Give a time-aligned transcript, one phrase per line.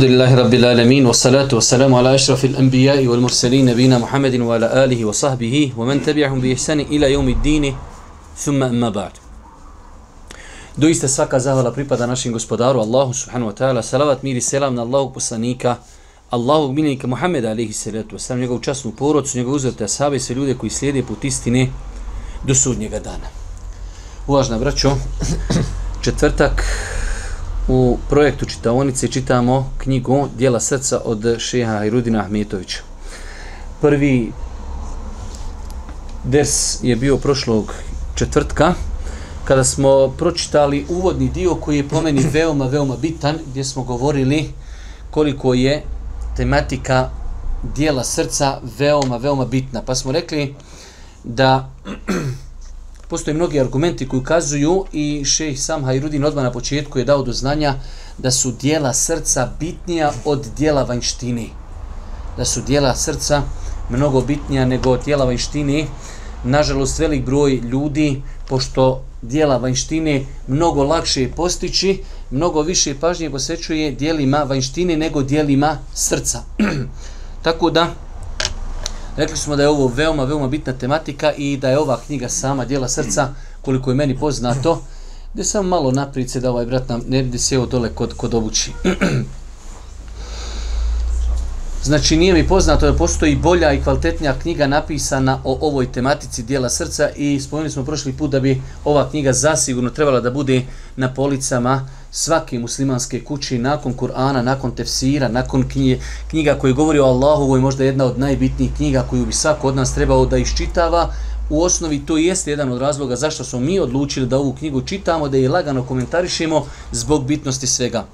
[0.00, 4.54] Alhamdulillahi Rabbil Alamin, wa salatu wa salamu ala ašrafil anbijai wal mursalin, nabina Muhammedin wa
[4.56, 7.76] ala alihi wa sahbihi, wa man tabi'ahum bi ihsani ila jomi dini,
[8.34, 9.20] thumma amma ba'd.
[10.72, 15.12] Doista svaka zahvala pripada našim gospodaru, Allahu subhanu wa ta'ala, salavat miri selam na Allahog
[15.12, 15.76] poslanika,
[16.30, 20.34] Allahog miljenika Muhammeda alihi salatu wa salam, njegovu časnu porodcu, njegovu uzvrte asabe i sve
[20.34, 21.68] ljude koji slijede put istine
[22.46, 23.28] do sudnjega dana.
[24.26, 24.96] Uvažna braćo,
[26.04, 26.64] četvrtak,
[27.72, 32.78] u projektu čitaonice čitamo knjigu Dijela srca od šeha Irudina Ahmetovića.
[33.80, 34.32] Prvi
[36.24, 37.74] ders je bio prošlog
[38.14, 38.74] četvrtka,
[39.44, 44.50] kada smo pročitali uvodni dio koji je po meni veoma, veoma bitan, gdje smo govorili
[45.10, 45.82] koliko je
[46.36, 47.10] tematika
[47.76, 49.82] dijela srca veoma, veoma bitna.
[49.82, 50.54] Pa smo rekli
[51.24, 51.69] da
[53.10, 57.32] postoje mnogi argumenti koji ukazuju i šejh sam Hajrudin odmah na početku je dao do
[57.32, 57.74] znanja
[58.18, 61.46] da su dijela srca bitnija od dijela vanjštine.
[62.36, 63.42] Da su dijela srca
[63.90, 65.86] mnogo bitnija nego dijela vanjštine.
[66.44, 74.38] Nažalost, velik broj ljudi, pošto dijela vanjštine mnogo lakše postići, mnogo više pažnje posvećuje dijelima
[74.38, 76.42] vanjštine nego dijelima srca.
[77.44, 77.94] Tako da,
[79.16, 82.64] Rekli smo da je ovo veoma, veoma bitna tematika i da je ova knjiga sama
[82.64, 83.28] dijela srca,
[83.62, 84.82] koliko je meni poznato,
[85.32, 88.72] gdje sam malo naprice da ovaj brat nam ne bi sjeo dole kod, kod obući.
[91.82, 96.68] Znači nije mi poznato da postoji bolja i kvalitetnija knjiga napisana o ovoj tematici dijela
[96.68, 100.62] srca i spomenuli smo prošli put da bi ova knjiga zasigurno trebala da bude
[100.96, 106.00] na policama svake muslimanske kući nakon Kur'ana, nakon tefsira, nakon knjige,
[106.30, 109.68] knjiga koji govori o Allahu, ovo je možda jedna od najbitnijih knjiga koju bi svako
[109.68, 111.12] od nas trebao da iščitava.
[111.50, 115.28] U osnovi to jeste jedan od razloga zašto smo mi odlučili da ovu knjigu čitamo,
[115.28, 118.04] da je lagano komentarišemo zbog bitnosti svega.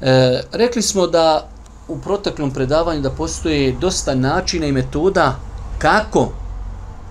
[0.00, 1.48] E, rekli smo da
[1.88, 5.36] u proteklom predavanju da postoje dosta načina i metoda
[5.78, 6.32] kako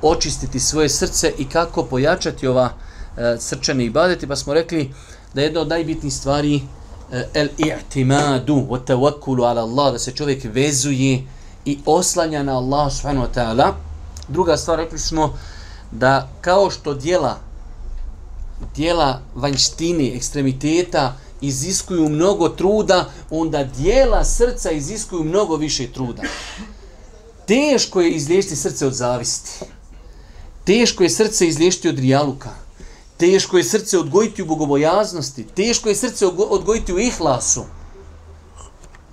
[0.02, 2.70] očistiti svoje srce i kako pojačati ova
[3.18, 4.94] e, srčane ibadeti, pa smo rekli
[5.34, 6.56] da je jedna od najbitnijih stvari
[7.12, 11.24] eh, el i'timadu wa tawakkulu ala Allah, da se čovjek vezuje
[11.66, 13.74] i oslanja na Allah subhanahu wa ta'ala.
[14.28, 15.38] Druga stvar, rekli smo
[15.92, 17.40] da kao što dijela
[18.76, 26.22] dijela vanjštine, ekstremiteta, iziskuju mnogo truda, onda dijela srca iziskuju mnogo više truda.
[27.48, 29.66] Teško je izliješiti srce od zavisti.
[30.64, 32.50] Teško je srce izliješiti od rijaluka.
[33.24, 35.44] Teško je srce odgojiti u bogobojaznosti.
[35.56, 37.62] Teško je srce odgojiti u ihlasu.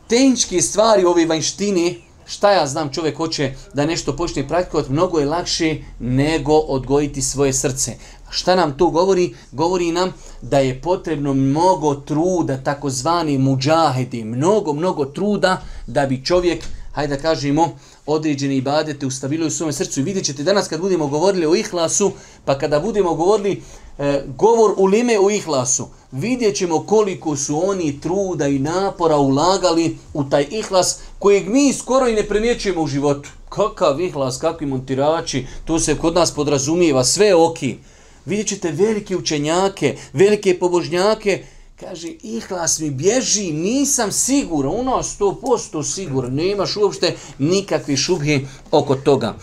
[0.08, 1.94] Tehničke stvari ove vanjštine,
[2.26, 7.52] šta ja znam čovjek hoće da nešto počne praktikovati, mnogo je lakše nego odgojiti svoje
[7.52, 7.92] srce.
[8.30, 9.34] Šta nam to govori?
[9.52, 10.12] Govori nam
[10.42, 17.22] da je potrebno mnogo truda, takozvani muđahedi, mnogo, mnogo truda da bi čovjek, hajde da
[17.22, 20.00] kažemo, određene ibadete ustavili u svom srcu.
[20.00, 22.12] I vidjet ćete danas kad budemo govorili o ihlasu,
[22.44, 23.62] pa kada budemo govorili
[24.00, 29.98] e, govor u lime u ihlasu, vidjet ćemo koliko su oni truda i napora ulagali
[30.14, 33.30] u taj ihlas kojeg mi skoro i ne primjećujemo u životu.
[33.48, 37.76] Kakav ihlas, kakvi montirači, to se kod nas podrazumijeva, sve oki.
[38.24, 41.44] Vidjet ćete velike učenjake, velike pobožnjake,
[41.80, 48.94] kaže, ihlas mi bježi, nisam siguran, ono sto 100% siguran, nemaš uopšte nikakvi šubhi oko
[48.94, 49.34] toga.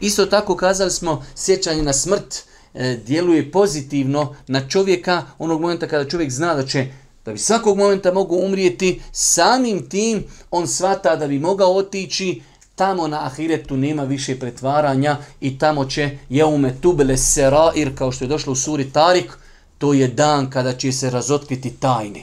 [0.00, 6.08] Isto tako kazali smo, sjećanje na smrt e, djeluje pozitivno na čovjeka, onog momenta kada
[6.08, 6.86] čovjek zna da će
[7.24, 12.42] da bi svakog momenta mogu umrijeti, samim tim on svata da bi mogao otići,
[12.74, 18.28] tamo na ahiretu nema više pretvaranja i tamo će jeume tubele serair, kao što je
[18.28, 19.32] došlo u suri Tarik,
[19.78, 22.22] to je dan kada će se razotkriti tajne.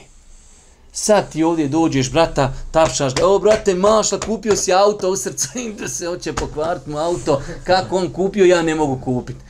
[0.92, 5.48] Sad ti ovdje dođeš, brata, tapšaš ga, o brate, mašla, kupio si auto u srcu,
[5.58, 9.40] im da se hoće pokvariti mu auto, kako on kupio, ja ne mogu kupiti.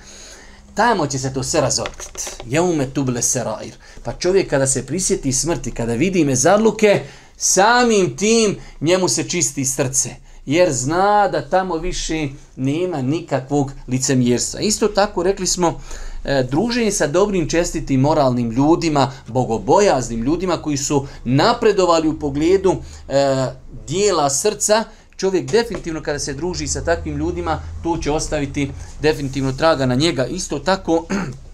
[0.78, 2.22] Tamo će se to sve razotkriti.
[2.46, 3.74] Jeume tuble serair.
[4.04, 7.00] Pa čovjek kada se prisjeti smrti, kada vidi me zadluke,
[7.36, 10.10] samim tim njemu se čisti srce
[10.46, 14.60] jer zna da tamo više nema nikakvog licemjerstva.
[14.60, 15.80] Isto tako rekli smo,
[16.24, 22.76] e, druženje sa dobrim, čestitim, moralnim ljudima, bogobojaznim ljudima koji su napredovali u pogledu
[23.08, 23.46] e,
[23.86, 24.84] dijela srca,
[25.18, 28.70] čovjek definitivno kada se druži sa takvim ljudima, to će ostaviti
[29.02, 30.26] definitivno traga na njega.
[30.26, 31.06] Isto tako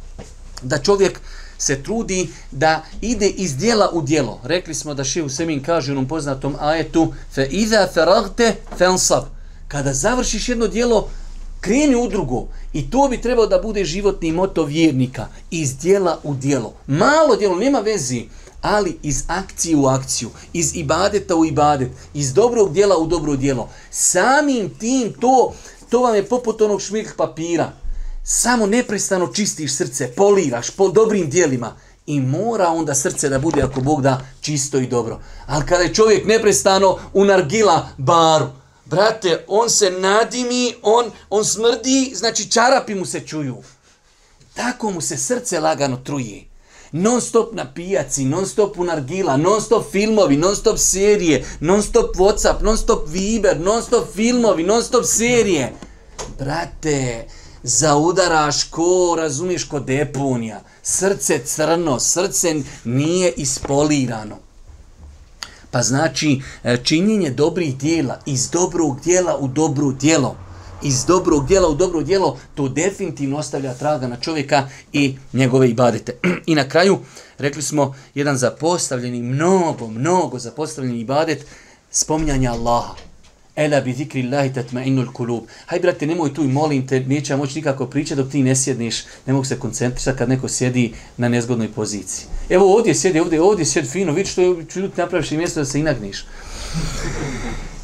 [0.70, 1.20] da čovjek
[1.58, 4.40] se trudi da ide iz dijela u dijelo.
[4.44, 9.24] Rekli smo da Šehu Semin kaže u onom poznatom ajetu fe iza feragte fensab.
[9.68, 11.08] Kada završiš jedno dijelo,
[11.60, 12.46] kreni u drugo.
[12.72, 15.26] I to bi trebao da bude životni moto vjernika.
[15.50, 16.74] Iz dijela u dijelo.
[16.86, 18.28] Malo dijelo, nema vezi
[18.64, 23.70] ali iz akcije u akciju, iz ibadeta u ibadet, iz dobrog dijela u dobro dijelo.
[23.90, 25.54] Samim tim to,
[25.88, 27.72] to vam je poput onog šmirk papira.
[28.24, 31.76] Samo neprestano čistiš srce, poliraš po dobrim dijelima
[32.06, 35.20] i mora onda srce da bude, ako Bog da, čisto i dobro.
[35.46, 38.46] Ali kada je čovjek neprestano u nargila baru,
[38.84, 43.56] brate, on se nadimi, on, on smrdi, znači čarapi mu se čuju.
[44.54, 46.53] Tako mu se srce lagano truje.
[46.96, 51.82] Non stop na pijaci, non stop u nargila, non stop filmovi, non stop serije, non
[51.82, 55.72] stop Whatsapp, non stop Viber, non stop filmovi, non stop serije.
[56.38, 57.26] Brate,
[57.62, 60.60] zaudaraš ko, razumiješ, ko deponija.
[60.82, 62.54] Srce crno, srce
[62.84, 64.38] nije ispolirano.
[65.70, 70.36] Pa znači, e, činjenje dobrih dijela, iz dobrog dijela u dobro dijelo,
[70.84, 76.12] iz dobrog dijela u dobro dijelo, to definitivno ostavlja traga na čovjeka i njegove ibadete.
[76.46, 76.98] I na kraju,
[77.38, 81.46] rekli smo, jedan zapostavljeni, mnogo, mnogo zapostavljeni ibadet,
[81.90, 82.94] spominjanje Allaha.
[83.56, 85.44] Ela bi zikri Allahi tatma'inul kulub.
[85.66, 89.02] Haj, brate, nemoj tu i molim te, neće moći nikako pričati dok ti ne sjedniš,
[89.26, 92.26] ne mogu se koncentrisati kad neko sjedi na nezgodnoj poziciji.
[92.48, 95.60] Evo ovdje sjedi, ovdje, ovdje sjedi fino, vidi što je, ću ljudi napraviš i mjesto
[95.60, 96.24] da se inagniš.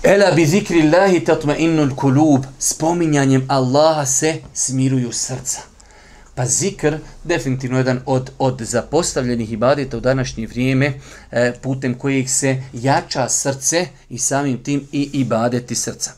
[0.02, 2.44] Ela bi zikri Allahi tatma'inul kulub.
[2.58, 5.60] Spominjanjem Allaha se smiruju srca.
[6.34, 10.92] Pa zikr, definitivno jedan od, od zapostavljenih ibadeta u današnje vrijeme,
[11.30, 16.12] e, putem kojih se jača srce i samim tim i ibadeti srca.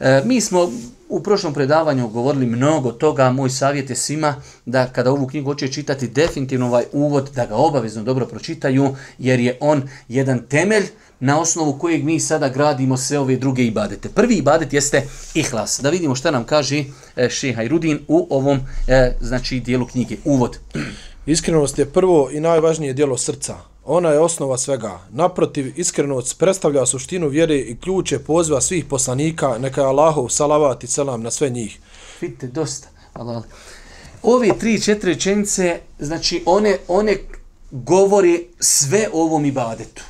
[0.00, 0.70] E, mi smo
[1.08, 5.68] u prošlom predavanju govorili mnogo toga, moj savjet je svima da kada ovu knjigu hoće
[5.68, 10.86] čitati definitivno ovaj uvod, da ga obavezno dobro pročitaju, jer je on jedan temelj
[11.20, 14.08] na osnovu kojeg mi sada gradimo sve ove druge ibadete.
[14.08, 15.80] Prvi ibadet jeste ihlas.
[15.82, 16.84] Da vidimo šta nam kaže
[17.16, 20.16] e, Šeha Irudin u ovom e, znači dijelu knjige.
[20.24, 20.58] Uvod.
[21.26, 23.56] Iskrenost je prvo i najvažnije dijelo srca.
[23.84, 24.98] Ona je osnova svega.
[25.10, 30.86] Naprotiv, iskrenost predstavlja suštinu vjere i ključe poziva svih poslanika, neka je Allahov salavat i
[30.86, 31.78] selam na sve njih.
[32.20, 32.88] Vidite, dosta.
[33.12, 33.42] Allah.
[34.22, 37.16] Ove tri, četiri rečenice, znači one, one
[37.70, 40.02] govori sve o ovom ibadetu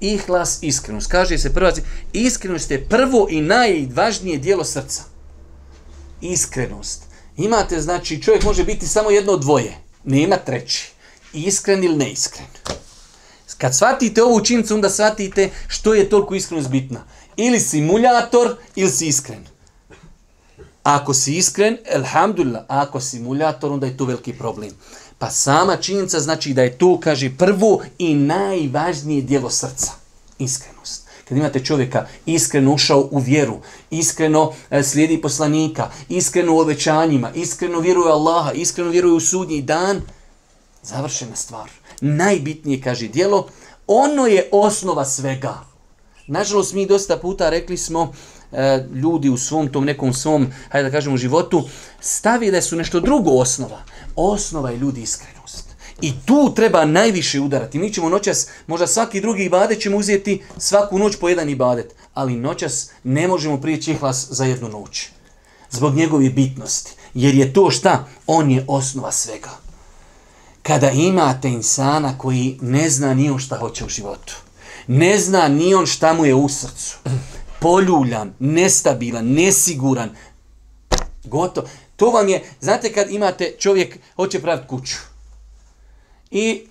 [0.00, 1.10] ihlas, iskrenost.
[1.10, 1.72] Kaže se prva,
[2.12, 5.02] iskrenost je prvo i najvažnije dijelo srca.
[6.20, 7.02] Iskrenost.
[7.36, 9.76] Imate, znači, čovjek može biti samo jedno dvoje.
[10.04, 10.92] Nema treći.
[11.32, 12.46] Iskren ili neiskren.
[13.58, 17.00] Kad shvatite ovu učincu, onda shvatite što je toliko iskrenost bitna.
[17.36, 19.46] Ili si muljator, ili si iskren.
[20.82, 24.70] Ako si iskren, elhamdulillah, ako si muljator, onda je to veliki problem.
[25.20, 29.92] Pa sama činjenica znači da je to, kaže, prvo i najvažnije dijelo srca.
[30.38, 31.08] Iskrenost.
[31.28, 33.58] Kad imate čovjeka iskreno ušao u vjeru,
[33.90, 40.00] iskreno e, slijedi poslanika, iskreno u obećanjima, iskreno vjeruje Allaha, iskreno vjeruje u sudnji dan,
[40.82, 41.70] završena stvar.
[42.00, 43.48] Najbitnije, kaže, dijelo,
[43.86, 45.64] ono je osnova svega.
[46.26, 48.12] Nažalost, mi dosta puta rekli smo,
[48.52, 51.68] e, ljudi u svom tom nekom svom, hajde da kažemo, životu,
[52.00, 53.82] stavi da su nešto drugo osnova.
[54.16, 55.70] Osnova je ljudi iskrenost.
[56.00, 57.78] I tu treba najviše udarati.
[57.78, 62.36] Mi ćemo noćas, možda svaki drugi ibadet ćemo uzeti svaku noć po jedan ibadet, ali
[62.36, 65.08] noćas ne možemo prijeći ihlas za jednu noć.
[65.70, 66.92] Zbog njegove bitnosti.
[67.14, 68.04] Jer je to šta?
[68.26, 69.50] On je osnova svega.
[70.62, 74.36] Kada imate insana koji ne zna ni on šta hoće u životu,
[74.86, 76.98] ne zna ni on šta mu je u srcu,
[77.60, 80.10] poljuljan, nestabilan, nesiguran,
[81.24, 81.66] gotovo.
[82.00, 84.96] To vam je, znate kad imate čovjek, hoće praviti kuću.
[86.30, 86.66] I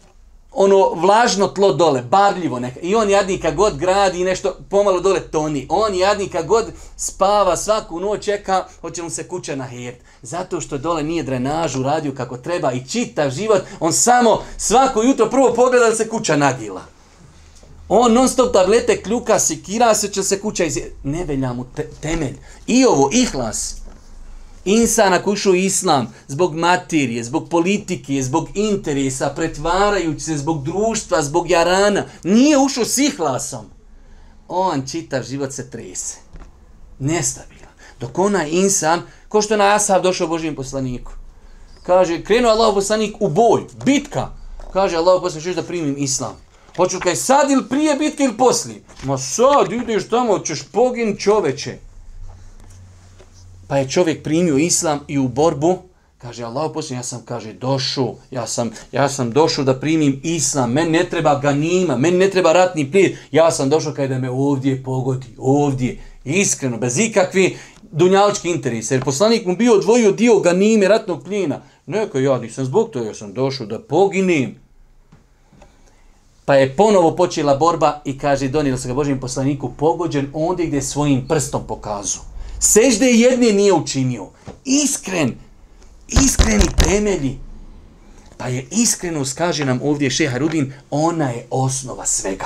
[0.52, 2.80] ono vlažno tlo dole, barljivo neka.
[2.80, 5.68] I on jadnika god gradi nešto pomalo dole toni.
[5.70, 6.66] On jadnika god
[6.98, 9.98] spava svaku noć čeka, hoće mu se kuća na hert.
[10.22, 15.30] Zato što dole nije drenažu radio kako treba i čita život, on samo svako jutro
[15.30, 16.82] prvo pogleda da se kuća nagila.
[17.90, 20.78] On non stop tablete kljuka, sikira se, će se kuća iz...
[21.04, 22.38] Ne velja mu te temelj.
[22.68, 23.79] I ovo, ihlas.
[24.70, 31.50] Insana koji ušao islam zbog materije, zbog politike, zbog interesa, pretvarajući se zbog društva, zbog
[31.50, 33.66] jarana, nije ušao s ihlasom.
[34.48, 36.18] On čitav život se trese.
[37.00, 37.74] Nestabilan.
[38.00, 41.12] Dok onaj insan, ko što na Asab došao Božijem poslaniku,
[41.84, 44.30] kaže, krenuo Allah poslanik u boj, bitka.
[44.74, 46.38] Kaže Allah poslanik, da primim islam.
[46.76, 48.84] Hoću kaj sad ili prije bitke ili poslije?
[49.04, 51.89] Ma sad ideš tamo, ćeš pogin čoveče.
[53.70, 55.78] Pa je čovjek primio islam i u borbu,
[56.18, 60.72] kaže Allah poslije, ja sam, kaže, došao, ja sam, ja sam došao da primim islam,
[60.72, 64.84] men ne treba ganima, men ne treba ratni plijet, ja sam došao kada me ovdje
[64.84, 67.58] pogodi, ovdje, iskreno, bez ikakvi
[67.92, 72.90] dunjalički interese, jer poslanik mu bio odvojio dio ganime ratnog plijena, Neko ja nisam zbog
[72.90, 74.56] toga, ja sam došao da poginim,
[76.46, 80.82] Pa je ponovo počela borba i kaže, donijelo se ga Božim poslaniku pogođen ondje gdje
[80.82, 82.29] svojim prstom pokazu.
[82.60, 84.30] Sežde jedne nije učinio.
[84.66, 85.36] Iskren,
[86.08, 87.40] iskreni temelji.
[88.38, 92.46] Pa je iskrenost, kaže nam ovdje šeha Rudin, ona je osnova svega.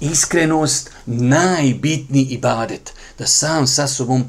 [0.00, 2.92] Iskrenost, najbitniji ibadet.
[3.18, 4.24] Da sam sa sobom,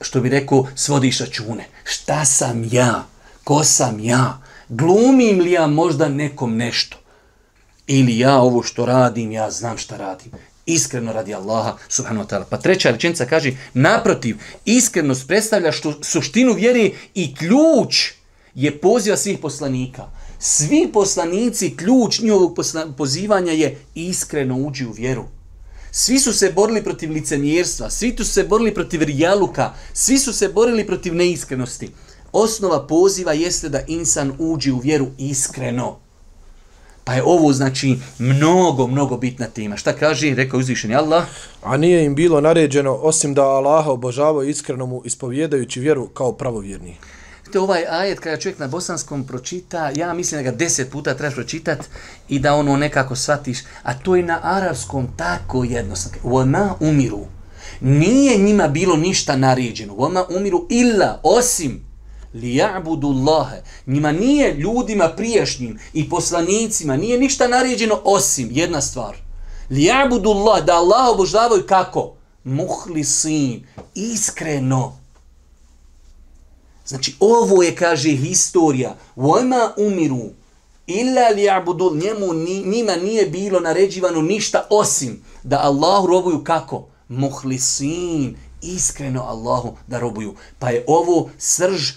[0.00, 1.68] što bi rekao, svodiš račune.
[1.84, 3.06] Šta sam ja?
[3.44, 4.42] Ko sam ja?
[4.68, 6.96] Glumim li ja možda nekom nešto?
[7.86, 10.32] Ili ja ovo što radim, ja znam šta radim.
[10.66, 12.44] Iskreno radi Allaha subhanahu wa ta'ala.
[12.50, 18.12] Pa treća rečenica kaže, naprotiv, iskrenost predstavlja što, suštinu vjere i ključ
[18.54, 20.02] je poziva svih poslanika.
[20.38, 22.58] Svi poslanici, ključ njihovog
[22.96, 25.24] pozivanja je iskreno uđi u vjeru.
[25.90, 30.48] Svi su se borili protiv licemjerstva, svi su se borili protiv rijaluka, svi su se
[30.48, 31.90] borili protiv neiskrenosti.
[32.32, 36.03] Osnova poziva jeste da insan uđi u vjeru iskreno.
[37.04, 39.76] Pa je ovo znači mnogo, mnogo bitna tema.
[39.76, 41.24] Šta kaže, rekao uzvišeni Allah?
[41.62, 46.96] A nije im bilo naređeno osim da Allaha obožavaju iskreno mu ispovjedajući vjeru kao pravovjerni.
[47.52, 51.34] To ovaj ajet kada čovjek na bosanskom pročita, ja mislim da ga deset puta trebaš
[51.34, 51.78] pročitat
[52.28, 56.18] i da ono nekako shvatiš, a to je na arapskom tako jednostavno.
[56.22, 57.26] Vona umiru.
[57.80, 59.94] Nije njima bilo ništa naređeno.
[59.94, 61.93] Vona umiru illa osim
[62.34, 63.62] li ja'budu Allahe.
[63.86, 69.16] Njima nije ljudima priješnjim i poslanicima, nije ništa naređeno osim jedna stvar.
[69.70, 72.12] Li ja'budu Allah, da Allah obožavaju kako?
[72.44, 74.98] Muhlisin, iskreno.
[76.86, 78.96] Znači, ovo je, kaže, historija.
[79.16, 80.30] Vojma umiru,
[80.86, 82.34] illa li ja'budu, njemu,
[82.70, 86.86] njima nije bilo naređivano ništa osim da Allahu robuju kako?
[87.08, 90.34] Muhlisin, iskreno Allahu da robuju.
[90.58, 91.92] Pa je ovo srž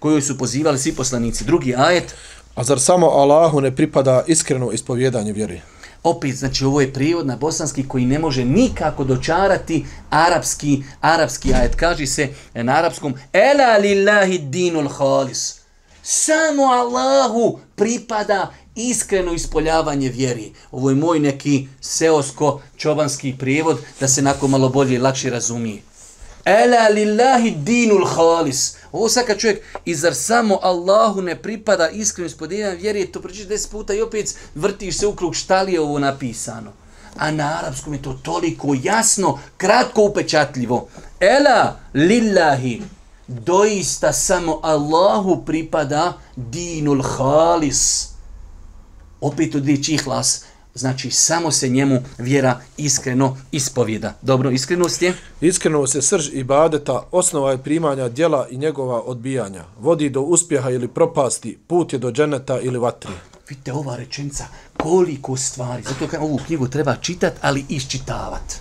[0.00, 1.44] koju su pozivali svi poslanici.
[1.44, 2.14] Drugi ajet.
[2.54, 5.60] A zar samo Allahu ne pripada iskreno ispovjedanje vjeri?
[6.02, 11.74] Opet, znači ovo je prijevod na bosanski koji ne može nikako dočarati arapski, arapski ajet.
[11.74, 15.60] Kaže se na arapskom Ela lillahi dinul halis.
[16.02, 20.52] Samo Allahu pripada iskreno ispoljavanje vjeri.
[20.70, 25.82] Ovo je moj neki seosko-čobanski prijevod da se nakon malo bolje i lakše razumije.
[26.50, 28.74] Ela lillahi dinul halis.
[28.92, 33.46] Ovo sad kad čovjek, i zar samo Allahu ne pripada iskreno ispodeljan vjeri, to pročiš
[33.46, 36.72] deset puta i opet vrtiš se u krug šta li je ovo napisano.
[37.16, 40.88] A na arapskom je to toliko jasno, kratko upečatljivo.
[41.20, 42.82] Ela lillahi,
[43.26, 48.08] doista samo Allahu pripada dinul halis.
[49.20, 54.14] Opet od dvije ihlas znači samo se njemu vjera iskreno ispovjeda.
[54.22, 55.14] Dobro, iskrenost je?
[55.40, 59.64] Iskrenost je srž ibadeta, osnova je primanja djela i njegova odbijanja.
[59.78, 63.12] Vodi do uspjeha ili propasti, put je do dženeta ili vatri.
[63.48, 64.44] Vidite ova rečenica,
[64.76, 65.82] koliko stvari.
[65.82, 68.54] Zato kad ovu knjigu treba čitat, ali iščitavat.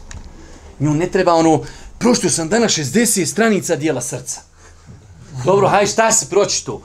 [0.80, 1.64] Nju ne treba ono,
[2.00, 4.42] prošto sam dana 60 stranica dijela srca.
[5.46, 6.82] Dobro, haj šta si pročito?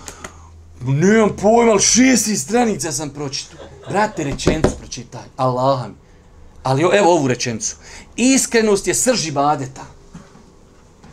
[0.87, 3.57] Nemam pojma, ali 60 stranica sam pročito.
[3.89, 5.23] Brate, rečenicu pročitaj.
[5.37, 5.95] Allah mi.
[6.63, 7.77] Ali evo ovu rečenicu.
[8.17, 9.85] Iskrenost je srž ibadeta.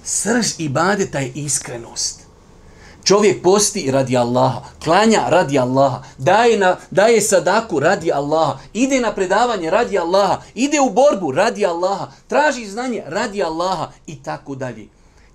[0.03, 2.21] Srž ibadeta je iskrenost.
[3.03, 9.15] Čovjek posti radi Allaha, klanja radi Allaha, daje, na, daje sadaku radi Allaha, ide na
[9.15, 14.87] predavanje radi Allaha, ide u borbu radi Allaha, traži znanje radi Allaha i tako dalje.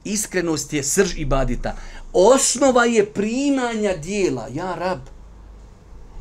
[0.05, 1.75] Iskrenost je srž ibadeta.
[2.12, 4.49] Osnova je primanja dijela.
[4.55, 4.99] Ja, rab,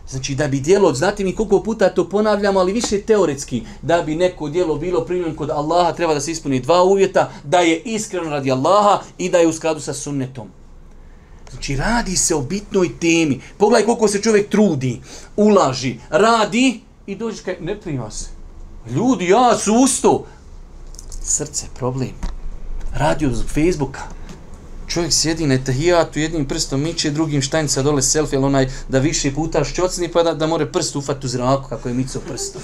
[0.10, 4.16] Znači da bi djelo, znate mi koliko puta to ponavljamo, ali više teoretski, da bi
[4.16, 8.30] neko djelo bilo primljeno kod Allaha, treba da se ispuni dva uvjeta, da je iskreno
[8.30, 10.48] radi Allaha i da je u skladu sa sunnetom.
[11.52, 13.42] Znači radi se o bitnoj temi.
[13.58, 15.02] Pogledaj koliko se čovjek trudi,
[15.36, 18.26] ulaži, radi i dođe kaj, ne prima se.
[18.92, 20.26] Ljudi, ja su usto.
[21.22, 22.12] Srce, problem.
[22.94, 24.02] Radi od Facebooka,
[24.88, 29.34] čovjek sjedi na etahijatu, jednim prstom miče, drugim štajnica dole selfie, ali onaj da više
[29.34, 32.62] puta šćocni, pa da, da more prst ufati u zraku, kako je mico prstom.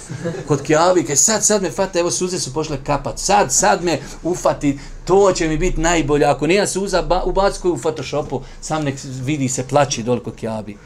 [0.47, 3.99] Kod kjavi, kaj sad, sad me fata, evo suze su pošle kapat, sad, sad me
[4.23, 6.25] ufati, to će mi biti najbolje.
[6.25, 10.35] Ako nije suza, ba, ubac koju u Photoshopu, sam nek vidi se plaći dole kod
[10.35, 10.77] kjavi.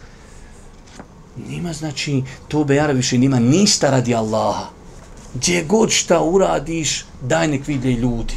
[1.49, 4.65] Nima znači, to bejara više nima ništa radi Allaha.
[5.33, 8.33] Gdje god šta uradiš, daj nek vide ljudi.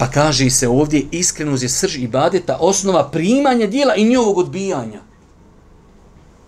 [0.00, 5.00] Pa kaže se ovdje iskrenost je srž ibadeta, osnova primanja dijela i njihovog odbijanja.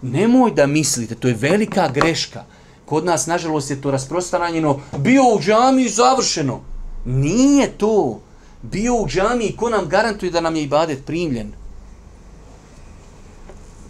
[0.02, 2.44] Nemoj da mislite, to je velika greška.
[2.85, 4.80] Kod nas, nažalost, je to rasprostranjeno.
[4.99, 6.61] Bio u džami završeno.
[7.04, 8.21] Nije to.
[8.62, 11.52] Bio u džami ko nam garantuje da nam je ibadet primljen.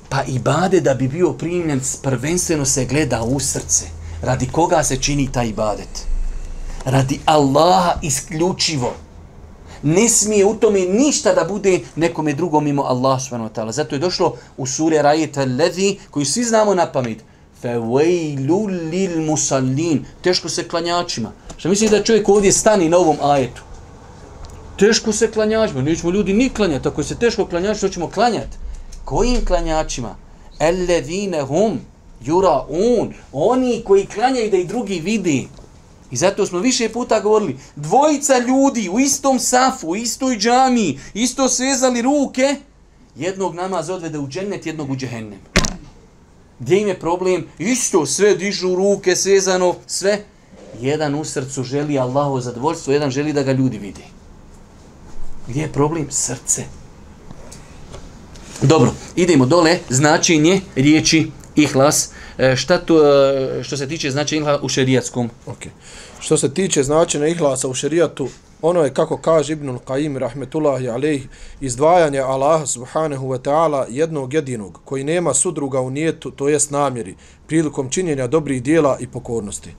[0.09, 3.87] Pa ibade da bi bio primljen, prvenstveno se gleda u srce.
[4.23, 6.07] Radi koga se čini taj ibadet?
[6.85, 8.95] Radi Allaha isključivo.
[9.83, 13.73] Ne smije u tome ništa da bude nekome drugom mimo Allah subhanahu wa ta'ala.
[13.73, 17.19] Zato je došlo u sure Rajeta Levi, koju svi znamo na pamet.
[17.61, 20.05] Fevejlu lil musallin.
[20.23, 21.33] Teško se klanjačima.
[21.57, 23.63] Što misli da čovjek ovdje stani na ovom ajetu?
[24.79, 25.83] Teško se klanjačima.
[25.83, 26.89] Nećemo ljudi ni klanjati.
[26.89, 28.57] Ako se teško klanjači, što ćemo klanjati?
[29.05, 30.17] Kojim klanjačima?
[30.59, 31.81] Ellevine hum
[32.25, 33.15] juraun.
[33.33, 35.49] Oni koji klanjaju da i drugi vidi.
[36.13, 41.49] I zato smo više puta govorili, dvojica ljudi u istom safu, u istoj džami, isto
[41.49, 42.57] svezali ruke,
[43.17, 45.39] jednog namaz odvede u džennet, jednog u džehennem.
[46.59, 47.47] Gdje im je problem?
[47.59, 50.25] Isto, sve dižu ruke, svezano, sve.
[50.81, 54.05] Jedan u srcu želi Allahovo zadovoljstvo, jedan želi da ga ljudi vidi.
[55.49, 56.07] Gdje je problem?
[56.11, 56.65] Srce.
[58.63, 62.11] Dobro, idemo dole, značenje riječi ihlas.
[62.39, 65.31] E, šta to, e, što se tiče značenja ihlas u šerijatskom?
[65.47, 65.69] Okay.
[66.23, 68.29] Što se tiče značenja ihlasa u šerijatu,
[68.63, 71.29] ono je, kako kaže Ibnul Qaim, rahmetullahi alejhi
[71.61, 77.17] izdvajanje Allaha subhanahu wa ta'ala jednog jedinog, koji nema sudruga u nijetu, to jest namjeri,
[77.47, 79.75] prilikom činjenja dobrih dijela i pokornosti.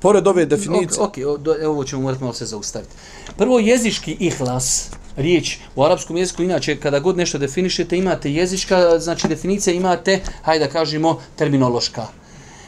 [0.00, 1.02] Pored ove definicije...
[1.02, 2.92] Ok, okay, ovo ćemo morati malo se zaustaviti.
[3.36, 9.28] Prvo, jezički ihlas, riječ u arapskom jeziku, inače, kada god nešto definišete, imate jezička, znači
[9.28, 12.23] definicija, imate, hajde da kažemo, terminološka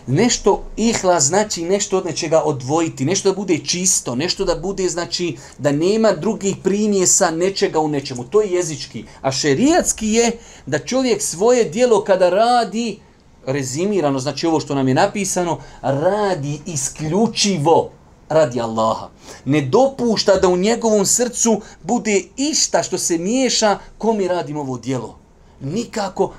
[0.07, 5.37] nešto ihla znači nešto od nečega odvojiti, nešto da bude čisto, nešto da bude znači
[5.59, 8.25] da nema drugih primjesa nečega u nečemu.
[8.25, 9.05] To je jezički.
[9.23, 10.33] A šerijatski je
[10.67, 12.99] da čovjek svoje dijelo kada radi,
[13.47, 17.91] rezimirano, znači ovo što nam je napisano, radi isključivo
[18.29, 19.09] radi Allaha.
[19.45, 25.26] Ne dopušta da u njegovom srcu bude išta što se miješa komi radimo ovo dijelo
[25.61, 26.33] nikako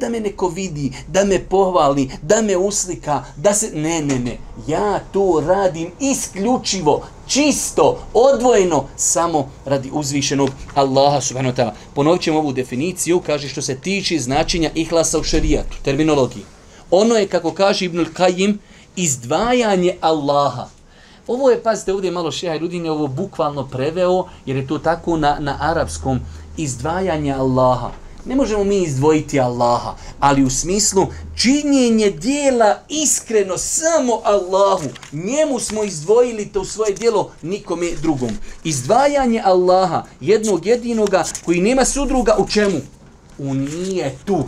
[0.00, 3.70] da me neko vidi, da me pohvali, da me uslika, da se...
[3.74, 4.38] Ne, ne, ne.
[4.66, 11.72] Ja to radim isključivo, čisto, odvojeno, samo radi uzvišenog Allaha subhanahu wa ta'ala.
[11.94, 16.44] Ponovit ćemo ovu definiciju, kaže što se tiče značenja ihlasa u šerijatu, terminologiji.
[16.90, 18.58] Ono je, kako kaže Ibnul Kajim,
[18.96, 20.68] izdvajanje Allaha.
[21.26, 24.78] Ovo je, pazite, ovdje je malo šeha Rudin je ovo bukvalno preveo, jer je to
[24.78, 26.20] tako na, na arapskom,
[26.56, 27.90] izdvajanje Allaha
[28.24, 31.06] ne možemo mi izdvojiti Allaha, ali u smislu
[31.36, 34.88] činjenje dijela iskreno samo Allahu.
[35.12, 38.30] Njemu smo izdvojili to svoje dijelo nikome drugom.
[38.64, 42.80] Izdvajanje Allaha, jednog jedinoga koji nema sudruga u čemu?
[43.38, 44.44] U nijetu.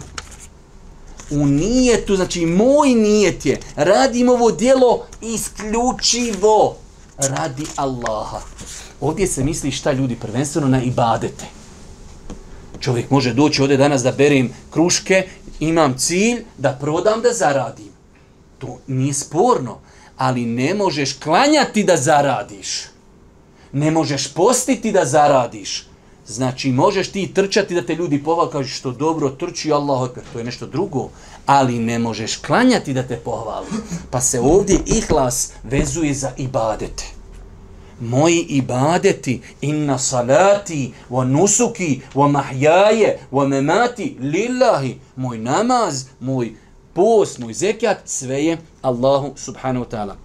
[1.31, 6.77] U nijetu, znači moj nijet je, radim ovo dijelo isključivo
[7.19, 8.41] radi Allaha.
[9.01, 11.64] Ovdje se misli šta ljudi prvenstveno na ibadete.
[12.85, 15.27] Čovjek može doći ovdje danas da berem kruške,
[15.61, 17.93] imam cilj da prodam da zaradim.
[18.59, 19.79] To nije sporno,
[20.17, 22.83] ali ne možeš klanjati da zaradiš.
[23.73, 25.87] Ne možeš postiti da zaradiš.
[26.27, 30.39] Znači, možeš ti trčati da te ljudi pohvali, kažu što dobro trči Allah, odpjer, to
[30.39, 31.09] je nešto drugo.
[31.47, 33.67] Ali ne možeš klanjati da te pohvali.
[34.11, 37.05] Pa se ovdje ihlas vezuje za ibadete
[38.01, 44.99] moji ibadeti inna salati wa nusuki wa mahjaje wa memati lillahi.
[45.17, 46.51] Moj namaz moj
[46.95, 50.17] post moj zekat sve je Allahu subhanahu wa ta'ala.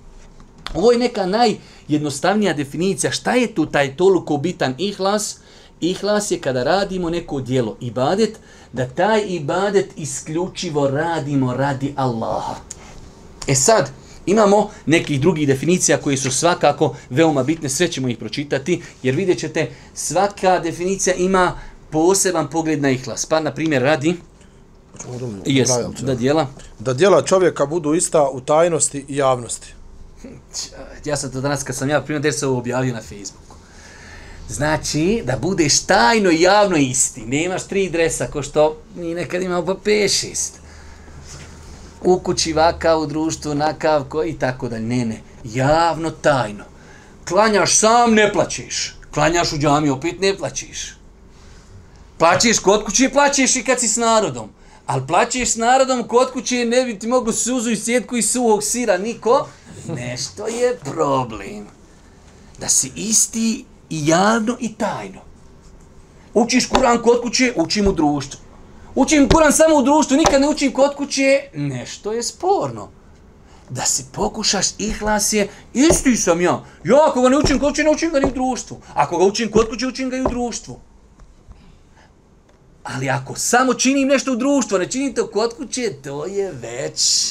[0.75, 5.37] Ovo je neka najjednostavnija definicija šta je tu taj toliko bitan ihlas.
[5.81, 8.39] Ihlas je kada radimo neko dijelo ibadet
[8.73, 12.55] da taj ibadet isključivo radimo radi Allaha.
[13.47, 13.91] E sad
[14.29, 19.39] Imamo nekih drugih definicija koje su svakako veoma bitne, sve ćemo ih pročitati, jer vidjet
[19.39, 23.25] ćete, svaka definicija ima poseban pogled na ihlas.
[23.25, 24.15] Pa, na primjer, radi...
[25.45, 25.69] Jes,
[26.01, 26.47] da dijela?
[26.79, 29.73] Da dijela čovjeka budu ista u tajnosti i javnosti.
[31.05, 33.55] Ja sam to danas, kad sam ja primjer, se ovo objavio na Facebooku.
[34.49, 37.21] Znači, da budeš tajno i javno isti.
[37.21, 40.58] Nemaš tri dresa, ko što mi nekad imamo pa pešist
[42.01, 46.63] u kući vaka, u društvu, nakav, ko i tako da Ne, ne, javno, tajno.
[47.27, 48.95] Klanjaš sam, ne plaćeš.
[49.13, 50.97] Klanjaš u džami, opet ne plaćeš.
[52.17, 54.49] Plaćeš kod kuće, plaćeš i kad si s narodom.
[54.85, 58.63] Ali plaćeš s narodom, kod kuće ne bi ti mogu suzu i sjetku i suhog
[58.63, 59.47] sira, niko.
[59.87, 61.67] Nešto je problem.
[62.59, 65.21] Da si isti i javno i tajno.
[66.33, 68.48] Učiš Kuran kod kuće, učim u društvu
[68.95, 72.89] učim Kuran samo u društvu, nikad ne učim kod kuće, nešto je sporno.
[73.69, 76.63] Da se pokušaš ihlas je, isti sam ja.
[76.83, 78.81] Ja ako ga ne učim kod kuće, ne učim ga ni u društvu.
[78.93, 80.79] Ako ga učim kod kuće, učim ga i u društvu.
[82.83, 87.29] Ali ako samo činim nešto u društvu, ne činim to kod kuće, to je već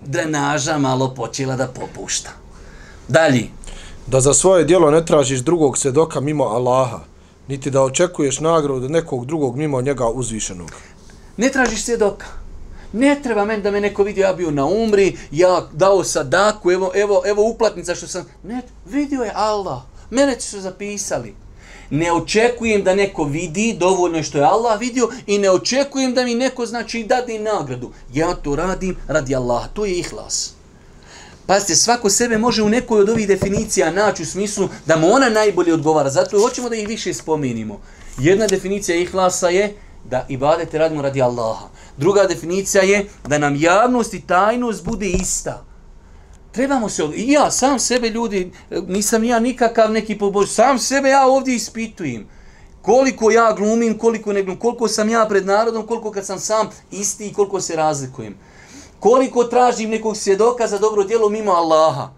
[0.00, 2.30] drenaža malo počela da popušta.
[3.08, 3.48] Dalje.
[4.06, 7.00] Da za svoje dijelo ne tražiš drugog svedoka mimo Allaha,
[7.50, 10.72] niti da očekuješ nagradu od nekog drugog mimo njega uzvišenog.
[11.36, 12.26] Ne tražiš svjedoka.
[12.92, 16.92] Ne treba meni da me neko vidio, ja bio na umri, ja dao sadaku, evo,
[16.94, 18.24] evo, evo uplatnica što sam...
[18.44, 19.82] Ne, vidio je Allah.
[20.10, 21.34] Mene su zapisali.
[21.90, 26.24] Ne očekujem da neko vidi, dovoljno je što je Allah vidio, i ne očekujem da
[26.24, 27.90] mi neko znači dade nagradu.
[28.12, 30.59] Ja to radim radi Allaha, to je ihlas.
[31.50, 35.28] Pazite, svako sebe može u nekoj od ovih definicija naći u smislu da mu ona
[35.28, 36.10] najbolje odgovara.
[36.10, 37.80] Zato hoćemo da ih više spomenimo.
[38.18, 41.68] Jedna definicija ihlasa je da ibadete radimo radi Allaha.
[41.96, 45.64] Druga definicija je da nam javnost i tajnost bude ista.
[46.52, 48.52] Trebamo se, i ja sam sebe ljudi,
[48.86, 52.26] nisam ja nikakav neki pobož, sam sebe ja ovdje ispitujem.
[52.82, 56.68] Koliko ja glumim, koliko ne glumim, koliko sam ja pred narodom, koliko kad sam sam
[56.90, 58.36] isti i koliko se razlikujem.
[59.00, 62.10] Koliko tražim nekog svjedoka za dobro djelo mimo Allaha.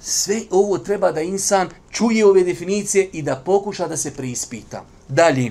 [0.00, 4.82] Sve ovo treba da insan čuje ove definicije i da pokuša da se preispita.
[5.08, 5.50] Dalje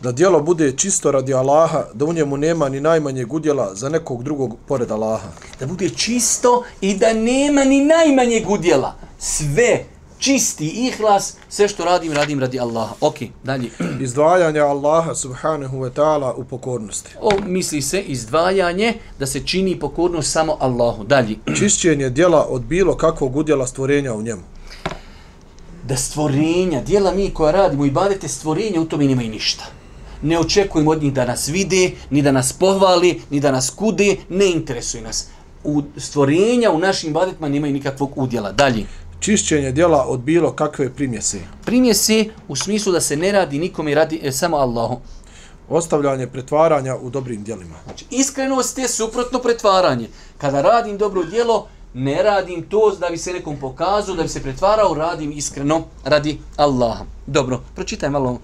[0.00, 4.22] da dijelo bude čisto radi Allaha, da u njemu nema ni najmanje gudjela za nekog
[4.22, 5.28] drugog pored Allaha.
[5.60, 8.94] Da bude čisto i da nema ni najmanje gudjela.
[9.18, 9.84] Sve
[10.24, 12.94] čisti ihlas, sve što radim, radim radi Allaha.
[13.00, 13.70] Ok, dalje.
[14.06, 17.10] Izdvajanje Allaha subhanahu wa ta'ala u pokornosti.
[17.20, 21.04] O, misli se izdvajanje da se čini pokornost samo Allahu.
[21.04, 21.36] Dalje.
[21.58, 24.42] Čišćenje dijela od bilo kakvog udjela stvorenja u njemu
[25.88, 29.64] da stvorenja, dijela mi koja radimo i badete stvorenja, u tome nemaju ništa.
[30.22, 34.16] Ne očekujemo od njih da nas vide, ni da nas pohvali, ni da nas kude,
[34.28, 35.28] ne interesuje nas.
[35.64, 38.52] U stvorenja u našim badetima nemaju nikakvog udjela.
[38.52, 38.86] Dalje.
[39.24, 41.38] Čišćenje dijela od bilo kakve primjese.
[41.64, 45.00] Primjese u smislu da se ne radi nikome, radi e, samo Allahu.
[45.68, 47.74] Ostavljanje pretvaranja u dobrim dijelima.
[47.84, 50.08] Znači, iskrenost je suprotno pretvaranje.
[50.38, 54.42] Kada radim dobro dijelo, ne radim to da bi se nekom pokazao, da bi se
[54.42, 57.04] pretvarao, radim iskreno radi Allaha.
[57.26, 58.38] Dobro, pročitaj malo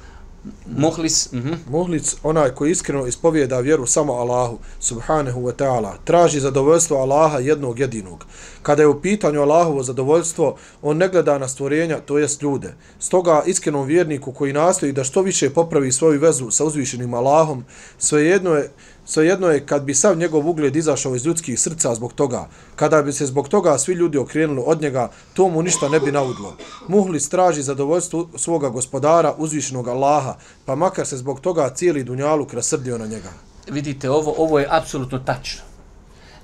[0.76, 1.32] Muhlis.
[1.32, 1.56] mm -hmm.
[1.68, 7.78] Muhlis, onaj koji iskreno ispovijeda vjeru samo Allahu, subhanahu wa ta'ala, traži zadovoljstvo Allaha jednog
[7.78, 8.24] jedinog.
[8.62, 12.74] Kada je u pitanju Allahovo zadovoljstvo, on ne gleda na stvorenja, to jest ljude.
[12.98, 17.64] Stoga iskrenom vjerniku koji nastoji da što više popravi svoju vezu sa uzvišenim Allahom,
[17.98, 18.70] svejedno je
[19.10, 23.12] Svejedno je kad bi sav njegov ugled izašao iz ljudskih srca zbog toga, kada bi
[23.12, 26.56] se zbog toga svi ljudi okrenuli od njega, to mu ništa ne bi naudilo.
[26.88, 32.98] Muhli straži zadovoljstvo svoga gospodara, uzvišenog Allaha, pa makar se zbog toga cijeli dunjaluk rasrdio
[32.98, 33.32] na njega.
[33.70, 35.62] Vidite, ovo, ovo je apsolutno tačno.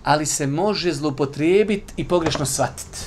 [0.03, 2.99] Ali se može zlopotrijebiti i pogrešno shvatiti.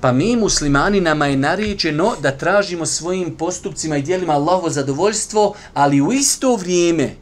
[0.00, 6.00] Pa mi muslimani nama je naređeno da tražimo svojim postupcima i dijelima Allahovo zadovoljstvo, ali
[6.00, 7.16] u isto vrijeme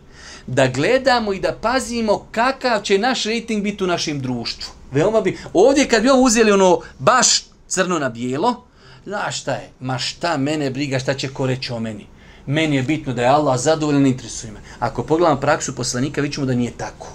[0.48, 4.72] da gledamo i da pazimo kakav će naš rating biti u našem društvu.
[4.92, 8.64] Veoma bi, ovdje kad bi ovo uzeli ono baš crno na bijelo,
[9.04, 12.06] znaš šta je, ma šta mene briga, šta će ko reći o meni.
[12.46, 14.60] Meni je bitno da je Allah zadovoljan i interesuje me.
[14.78, 17.06] Ako pogledam praksu poslanika, vidimo da nije tako.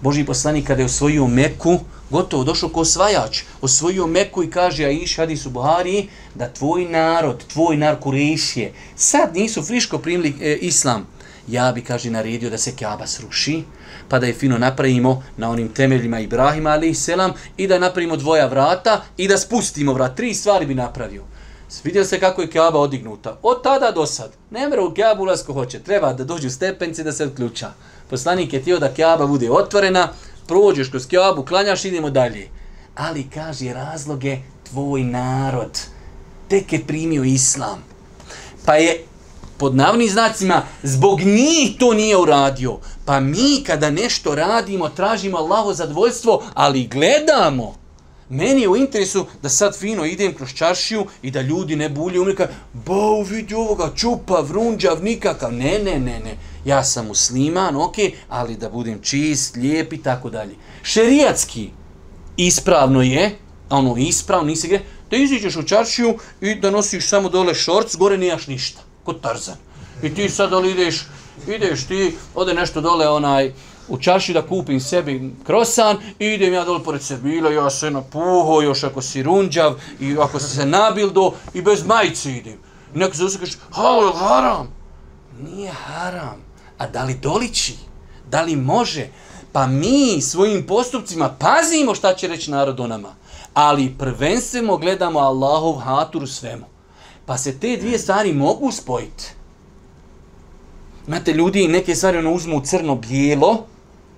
[0.00, 1.78] Boži poslanik kada je osvojio Meku,
[2.10, 6.84] gotovo došao ko osvajač, osvojio Meku i kaže a iš hadis u Buhari, da tvoj
[6.84, 11.06] narod, tvoj narod Kurešije, sad nisu friško primili e, islam,
[11.48, 13.62] ja bi, kaže, naredio da se Kaaba sruši,
[14.08, 18.16] pa da je fino napravimo na onim temeljima Ibrahima, ali i selam, i da napravimo
[18.16, 20.16] dvoja vrata i da spustimo vrat.
[20.16, 21.22] Tri stvari bi napravio.
[21.84, 23.38] Vidio se kako je Kaaba odignuta.
[23.42, 24.30] Od tada do sad.
[24.50, 25.78] Ne mre u Kaabu ulasko hoće.
[25.78, 27.70] Treba da dođu stepenci da se odključa.
[28.10, 30.08] Poslanik je tio da Kaaba bude otvorena,
[30.46, 32.48] prođeš kroz Kaabu, klanjaš, idemo dalje.
[32.94, 34.38] Ali, kaže, razloge
[34.70, 35.80] tvoj narod
[36.48, 37.84] tek je primio islam.
[38.64, 39.04] Pa je
[39.58, 42.78] pod navnim znacima, zbog njih to nije uradio.
[43.04, 47.74] Pa mi kada nešto radimo, tražimo Allaho zadvoljstvo, ali gledamo.
[48.28, 52.20] Meni je u interesu da sad fino idem kroz čaršiju i da ljudi ne bulje
[52.20, 55.52] umrika, bau vidi ovoga, čupa, vrunđav, nikakav.
[55.52, 56.36] Ne, ne, ne, ne.
[56.64, 57.94] Ja sam musliman, ok,
[58.28, 60.54] ali da budem čist, lijep i tako dalje.
[60.82, 61.70] Šerijatski
[62.36, 63.38] ispravno je,
[63.70, 68.18] ono ispravno, nisi gre, da iziđeš u čaršiju i da nosiš samo dole šorc, gore
[68.18, 69.56] nijaš ništa kod Tarzan.
[70.02, 71.04] I ti sad ali ideš,
[71.48, 73.52] ideš ti, ode nešto dole onaj,
[73.88, 78.62] u čaši da kupim sebi krosan i idem ja dole pored sebila, ja se napuho,
[78.62, 82.58] još ako si runđav i ako si se nabildo i bez majice idem.
[82.94, 84.68] I neko se usakaš, halo, haram?
[85.40, 86.44] Nije haram.
[86.78, 87.76] A da li doliči?
[88.30, 89.06] Da li može?
[89.52, 93.14] Pa mi svojim postupcima pazimo šta će reći narod o nama.
[93.54, 96.66] Ali prvenstveno gledamo Allahov hatur u svemu.
[97.26, 99.24] Pa se te dvije stvari mogu spojiti.
[101.06, 103.66] Znate, ljudi neke stvari ono uzmu crno-bijelo,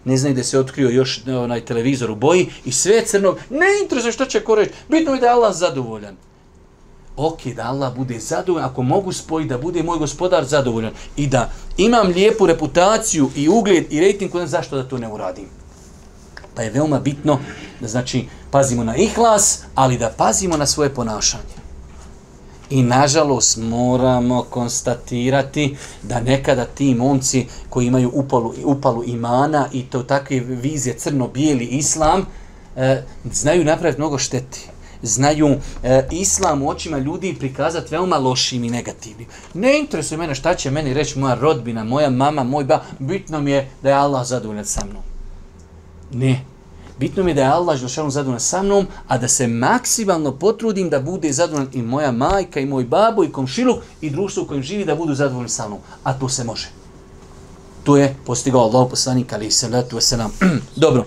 [0.05, 4.12] ne znaju da se otkrio još onaj televizor u boji i sve crno, ne interesuje
[4.12, 6.16] što će ko reći, bitno je da je Allah zadovoljan.
[7.16, 11.51] Ok, da Allah bude zadovoljan, ako mogu spojiti da bude moj gospodar zadovoljan i da
[11.77, 15.47] imam lijepu reputaciju i ugled i rejting, zašto da to ne uradim?
[16.55, 17.38] Pa je veoma bitno
[17.81, 21.68] da znači pazimo na ihlas, ali da pazimo na svoje ponašanje.
[22.71, 30.03] I nažalost moramo konstatirati da nekada ti momci koji imaju upalu, upalu imana i to
[30.03, 32.27] takve vizije crno-bijeli islam,
[32.77, 33.03] e,
[33.33, 34.67] znaju napraviti mnogo šteti.
[35.03, 35.49] Znaju
[35.83, 39.27] e, islam u očima ljudi prikazati veoma lošim i negativnim.
[39.55, 43.51] Ne interesuje mene šta će meni reći moja rodbina, moja mama, moj ba, bitno mi
[43.51, 45.03] je da je Allah zadovoljan sa mnom.
[46.13, 46.45] Ne,
[46.99, 50.91] Bitno mi je da je Allah Želšanu zadovoljan sa mnom, a da se maksimalno potrudim
[50.91, 54.63] da bude zadovoljan i moja majka, i moj babo, i komšilu, i društvo u kojem
[54.63, 55.79] živi da budu zadovoljni sa mnom.
[56.03, 56.69] A to se može.
[57.85, 60.33] To je postigao Allah poslanik, ali se letu se nam.
[60.77, 61.05] Dobro.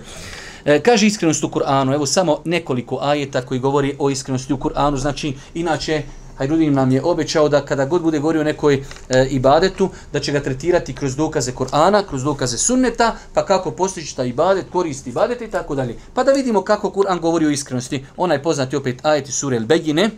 [0.64, 4.96] E, kaže iskrenost u Kur'anu, evo samo nekoliko ajeta koji govori o iskrenosti u Kur'anu,
[4.96, 6.02] znači inače
[6.36, 10.32] Hajrudin nam je obećao da kada god bude govorio o nekoj e, ibadetu, da će
[10.32, 15.40] ga tretirati kroz dokaze Kur'ana, kroz dokaze sunneta, pa kako postići ta ibadet, koristi ibadet
[15.40, 15.96] i tako dalje.
[16.14, 18.04] Pa da vidimo kako Kur'an govori o iskrenosti.
[18.16, 20.10] Onaj poznati opet ajeti sure El Begine.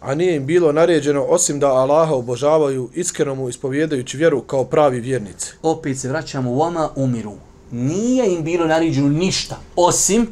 [0.00, 5.00] A nije im bilo naređeno osim da Allaha obožavaju iskreno mu ispovjedajući vjeru kao pravi
[5.00, 5.52] vjernici.
[5.62, 7.34] Opet se vraćamo u oma umiru.
[7.70, 10.26] Nije im bilo naređeno ništa osim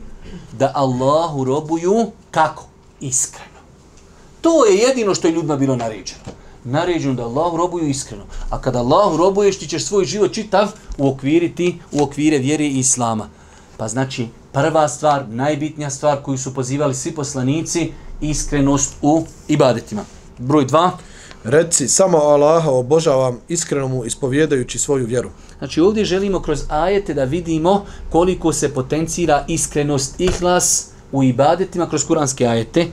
[0.52, 2.66] da Allahu robuju kako?
[3.00, 3.49] Iskreno.
[4.40, 6.20] To je jedino što je ljudima bilo naređeno.
[6.64, 8.24] Naređeno da Allah robuju iskreno.
[8.50, 13.28] A kada Allah robuješ, ti ćeš svoj život čitav uokviriti u okvire vjere i Islama.
[13.76, 20.04] Pa znači, prva stvar, najbitnija stvar koju su pozivali svi poslanici, iskrenost u ibadetima.
[20.38, 20.98] Broj dva.
[21.44, 25.30] Reci, samo Allaha obožavam iskreno mu ispovjedajući svoju vjeru.
[25.58, 32.04] Znači ovdje želimo kroz ajete da vidimo koliko se potencira iskrenost ihlas u ibadetima kroz
[32.04, 32.86] kuranske ajete.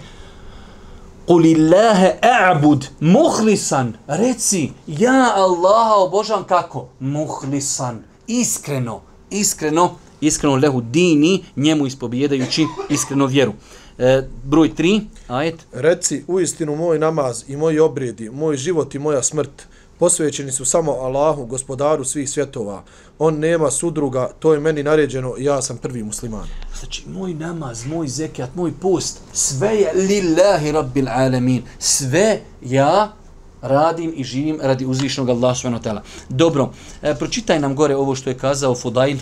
[1.27, 3.93] Qul illaha a'bud muhlisan.
[4.07, 6.87] Reci ja Allaha obožavam kako?
[6.99, 8.03] Muhlisan.
[8.27, 13.53] Iskreno, iskreno, iskreno lehu dini, njemu ispobjedajući iskreno vjeru.
[13.97, 15.55] E, broj 3, ajet.
[15.73, 19.67] Reci u istinu moj namaz i moji obredi, moj život i moja smrt
[19.99, 22.83] posvećeni su samo Allahu, gospodaru svih svjetova.
[23.19, 26.47] On nema sudruga, to je meni naređeno ja sam prvi musliman.
[26.79, 31.63] Znači, moj namaz, moj zekat, moj post, sve je lillahi rabbil alamin.
[31.79, 33.13] Sve ja
[33.61, 36.01] radim i živim radi uzvišnog Allah ta'ala.
[36.29, 39.17] Dobro, e, pročitaj nam gore ovo što je kazao Fudail.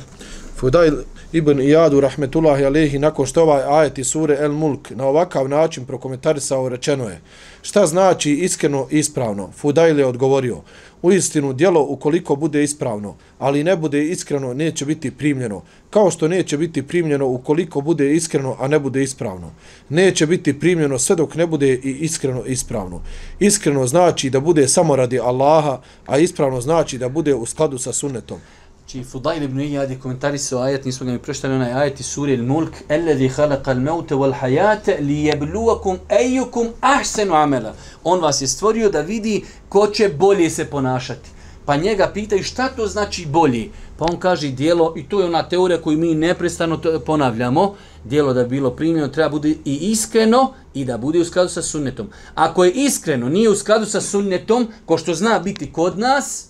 [0.55, 0.93] Fudail
[1.31, 5.85] ibn Iyadu rahmetullahi alehi nakon što ovaj ajet iz sure El Mulk na ovakav način
[5.85, 7.21] prokomentarisao rečeno je
[7.61, 9.51] šta znači iskreno ispravno?
[9.57, 10.61] Fudail je odgovorio
[11.01, 16.27] u istinu djelo ukoliko bude ispravno, ali ne bude iskreno neće biti primljeno, kao što
[16.27, 19.51] neće biti primljeno ukoliko bude iskreno, a ne bude ispravno.
[19.89, 23.01] Neće biti primljeno sve dok ne bude i iskreno ispravno.
[23.39, 27.93] Iskreno znači da bude samo radi Allaha, a ispravno znači da bude u skladu sa
[27.93, 28.39] sunnetom.
[28.85, 32.37] Či Fudail ibn Iyad je komentarisao ajet, nismo ga mi preštali onaj ajet iz suri
[32.37, 37.73] Al-Mulk, Alladhi khalaqa al-mauta wal-hayata liyabluwakum ayyukum ahsanu amala.
[38.03, 41.29] On vas je stvorio da vidi ko će bolje se ponašati.
[41.65, 43.69] Pa njega pitaju šta to znači bolje.
[43.97, 48.43] Pa on kaže dijelo, i to je ona teorija koju mi neprestano ponavljamo, dijelo da
[48.43, 52.09] bilo primljeno treba bude i iskreno i da bude u skladu sa sunnetom.
[52.35, 56.49] Ako je iskreno, nije u skladu sa sunnetom, ko što zna biti kod nas,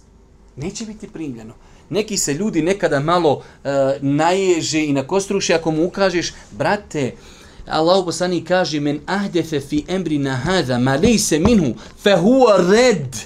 [0.55, 1.53] neće biti primljeno
[1.89, 3.69] neki se ljudi nekada malo e,
[4.01, 7.11] naježe i nakostruše ako mu ukažeš, brate,
[7.67, 13.17] Allah poslani kaže, men ahdefe fi emrina hada, ma lejse minhu, fe huwa red.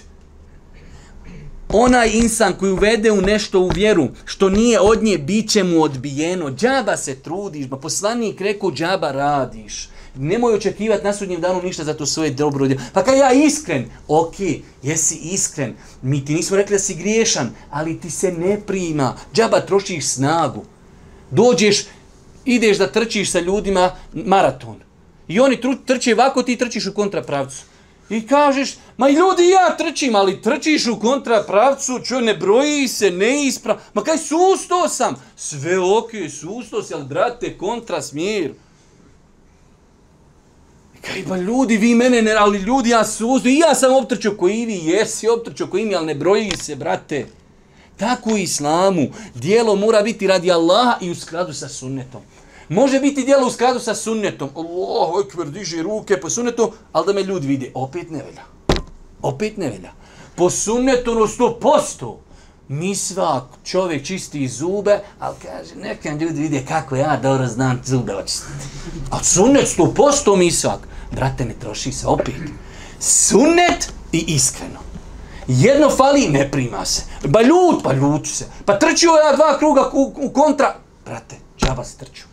[1.70, 5.84] Onaj insan koji uvede u nešto u vjeru, što nije od nje, bit će mu
[5.84, 6.52] odbijeno.
[6.52, 11.94] Džaba se trudiš, ma poslanik rekao, džaba radiš nemoj očekivati na sudnjem danu ništa za
[11.94, 12.82] to svoje dobro djelo.
[12.94, 14.36] Pa kad ja iskren, ok,
[14.84, 19.60] jesi iskren, mi ti nismo rekli da si griješan, ali ti se ne prima, džaba
[19.60, 20.66] trošiš snagu.
[21.32, 21.86] Dođeš,
[22.46, 24.76] ideš da trčiš sa ljudima maraton.
[25.28, 27.64] I oni trče ovako, ti trčiš u kontrapravcu.
[28.10, 33.46] I kažeš, ma ljudi ja trčim, ali trčiš u kontrapravcu, čo ne broji se, ne
[33.46, 33.80] ispra...
[33.94, 35.16] Ma kaj susto sam?
[35.36, 38.54] Sve ok, susto si, ali brate, kontra smjer.
[41.10, 44.66] Kaj pa ljudi, vi mene ne, ali ljudi, ja suzu, i ja sam optrčio koji
[44.66, 47.28] vi, jesi optrčio koji mi, ali ne broji se, brate.
[47.98, 52.22] Tako u islamu, dijelo mora biti radi Allaha i u skladu sa sunnetom.
[52.70, 54.50] Može biti dijelo u skladu sa sunnetom.
[54.56, 58.44] Allah, ekber, diži ruke po sunnetu, ali da me ljudi vide, opet ne velja.
[59.22, 59.92] Opet ne velja.
[60.36, 62.22] Po sunnetu, no sto posto
[62.70, 68.66] misvak, čovjek čisti zube, ali kaže, neka ljudi vide kako ja dobro znam zube očistiti.
[69.12, 70.88] A sunnet sto posto misvak.
[71.12, 72.36] Brate, ne troši se opet.
[73.00, 74.80] Sunnet i iskreno.
[75.48, 77.04] Jedno fali, ne prima se.
[77.28, 78.46] Ba ljut, pa ljut se.
[78.66, 80.76] Pa trčio ja dva kruga u, u kontra.
[81.06, 82.24] Brate, džaba se trču.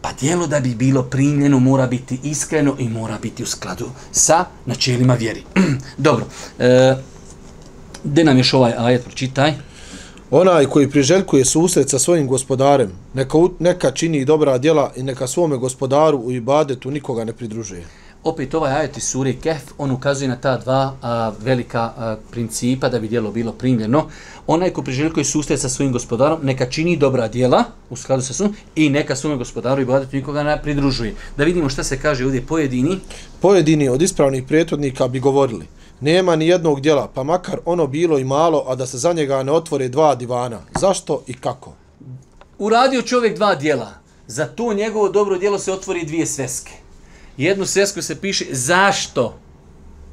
[0.00, 4.44] Pa dijelo da bi bilo primljeno mora biti iskreno i mora biti u skladu sa
[4.66, 5.44] načelima vjeri.
[5.96, 6.26] Dobro.
[6.58, 6.96] E,
[8.04, 9.52] gde nam još ovaj ajet pročitaj?
[10.30, 15.56] Onaj koji priželjkuje susret sa svojim gospodarem, neka, neka čini dobra djela i neka svome
[15.56, 17.84] gospodaru u ibadetu nikoga ne pridružuje
[18.24, 22.88] opet ovaj ajet iz sure Kehf, on ukazuje na ta dva a, velika a, principa
[22.88, 24.06] da bi djelo bilo primljeno.
[24.46, 28.54] Onaj ko priželjkuje susret sa svojim gospodarom, neka čini dobra djela u skladu sa svojim
[28.76, 31.14] i neka svome gospodaru i badetu nikoga ne pridružuje.
[31.36, 32.98] Da vidimo šta se kaže ovdje pojedini.
[33.40, 35.66] Pojedini od ispravnih prijetodnika bi govorili,
[36.00, 39.42] nema ni jednog djela, pa makar ono bilo i malo, a da se za njega
[39.42, 40.60] ne otvore dva divana.
[40.80, 41.72] Zašto i kako?
[42.58, 43.90] Uradio čovjek dva djela.
[44.26, 46.84] Za to njegovo dobro djelo se otvori dvije sveske
[47.36, 49.38] jednu svesku se piše zašto.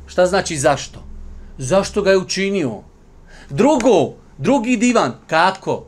[0.08, 1.04] Šta znači zašto?
[1.58, 2.72] Zašto ga je učinio?
[3.50, 5.86] Drugo, drugi divan, kako?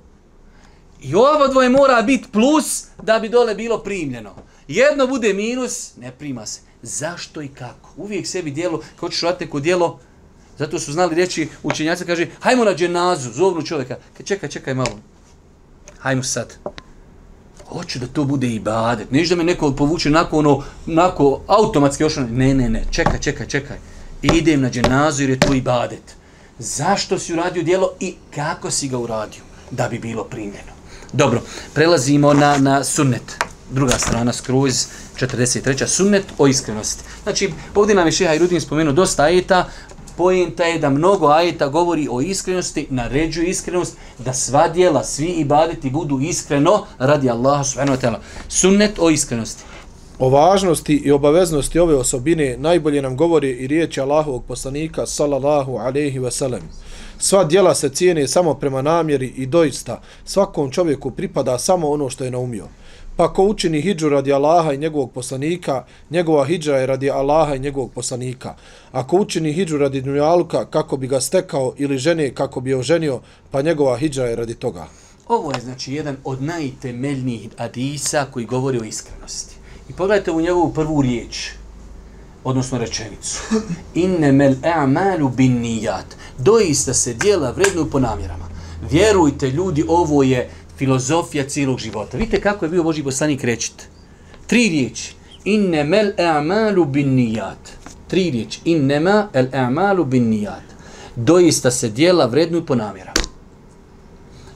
[1.02, 4.36] I ovo dvoje mora biti plus da bi dole bilo primljeno.
[4.68, 6.62] Jedno bude minus, ne prima se.
[6.84, 7.90] Zašto i kako?
[7.98, 10.00] Uvijek sebi dijelo, kao ćeš raditi neko dijelo,
[10.58, 13.98] zato su znali reći učenjaci, kaže, hajmo na dženazu, zovnu čovjeka.
[14.24, 15.00] Čekaj, čekaj malo.
[16.00, 16.58] Hajmo sad
[17.74, 19.12] hoću da to bude ibadet.
[19.12, 22.24] Neš da me neko povuče nako ono, nako automatski ošao.
[22.24, 23.78] Ne, ne, ne, čekaj, čekaj, čekaj.
[24.22, 26.16] Idem na dženazu jer je to ibadet.
[26.60, 29.42] Zašto si uradio dijelo i kako si ga uradio
[29.72, 30.74] da bi bilo primljeno.
[31.14, 31.42] Dobro,
[31.74, 33.38] prelazimo na, na sunnet.
[33.72, 34.88] Druga strana, skroz
[35.20, 35.88] 43.
[35.88, 37.04] Sunnet o iskrenosti.
[37.24, 39.70] Znači, ovdje nam je Šeha Irudin spomenuo dosta ajeta,
[40.18, 45.90] pojenta je da mnogo ajeta govori o iskrenosti, naređuje iskrenost, da sva dijela, svi ibadeti
[45.90, 48.18] budu iskreno radi Allaha subhanahu wa ta'ala.
[48.48, 49.64] Sunnet o iskrenosti.
[50.20, 56.20] O važnosti i obaveznosti ove osobine najbolje nam govori i riječi Allahovog poslanika sallallahu alaihi
[56.20, 56.62] ve sellem.
[57.18, 62.24] Sva dijela se cijene samo prema namjeri i doista svakom čovjeku pripada samo ono što
[62.24, 62.68] je naumio.
[63.16, 67.60] Pa ko učini hijđu radi Allaha i njegovog poslanika, njegova hijđa je radi Allaha i
[67.60, 68.56] njegovog poslanika.
[68.92, 73.20] Ako učini hijđu radi dunjaluka kako bi ga stekao ili žene kako bi je oženio,
[73.52, 74.88] pa njegova hijđa je radi toga.
[75.28, 79.56] Ovo je znači jedan od najtemeljnijih adisa koji govori o iskrenosti.
[79.90, 81.50] I pogledajte u njegovu prvu riječ,
[82.44, 83.42] odnosno rečenicu.
[84.06, 86.06] Innemel e'malu bin nijat.
[86.38, 88.46] Doista se dijela vrednuju po namjerama.
[88.92, 90.50] Vjerujte ljudi, ovo je
[90.84, 92.18] filozofija cijelog života.
[92.18, 93.88] Vidite kako je bio Boži poslanik rečit.
[94.48, 95.16] Tri riječi.
[95.44, 97.72] Innemel e'malu bin nijat.
[98.08, 98.60] Tri riječi.
[98.66, 100.64] Innema el e'malu bin nijat.
[101.16, 103.14] Doista se dijela vrednuju po namjerama.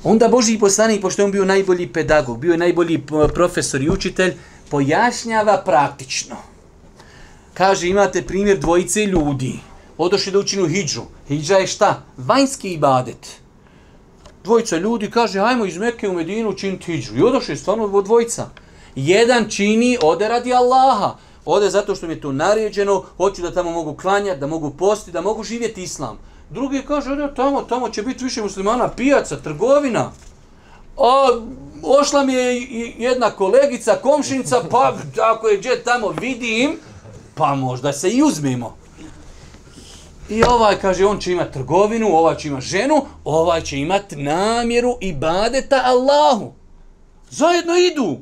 [0.03, 3.01] Onda Boži poslanik, pošto on bio najbolji pedagog, bio je najbolji
[3.33, 4.33] profesor i učitelj,
[4.69, 6.35] pojašnjava praktično.
[7.53, 9.59] Kaže, imate primjer dvojice ljudi.
[9.97, 11.01] Odošli da učinu hijđu.
[11.27, 12.03] Hijđa je šta?
[12.17, 13.46] Vanjski ibadet
[14.47, 17.17] dvojica ljudi kaže hajmo iz Mekke u Medinu činiti hijđu.
[17.17, 18.49] I odošli stvarno dvojica.
[18.95, 21.15] Jedan čini, ode radi Allaha.
[21.45, 25.11] Ode zato što mi je to naređeno, hoću da tamo mogu klanjati, da mogu postiti,
[25.11, 26.17] da mogu živjeti islam.
[26.49, 30.11] Drugi kaže, ode tamo, tamo će biti više muslimana, pijaca, trgovina.
[30.97, 31.39] A,
[31.83, 32.61] ošla mi je
[32.97, 34.95] jedna kolegica, komšinica, pa
[35.33, 36.79] ako je džet tamo vidim,
[37.35, 38.75] pa možda se i uzmimo.
[40.29, 44.97] I ovaj kaže, on će imati trgovinu, ovaj će imati ženu, ovaj će imati namjeru
[45.01, 46.53] i badeta Allahu.
[47.29, 48.17] Zajedno idu.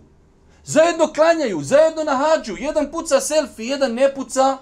[0.63, 2.55] Zajedno klanjaju, zajedno na hađu.
[2.59, 4.57] Jedan puca selfie, jedan ne puca.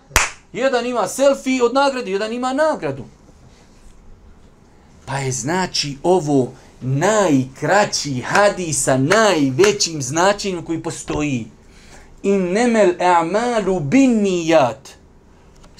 [0.53, 3.03] Jedan ima selfie od nagrade, jedan ima nagradu.
[5.05, 11.47] Pa je znači ovo najkraći hadis sa najvećim značenjem koji postoji.
[12.23, 15.02] In nemel a'malu bin nijat.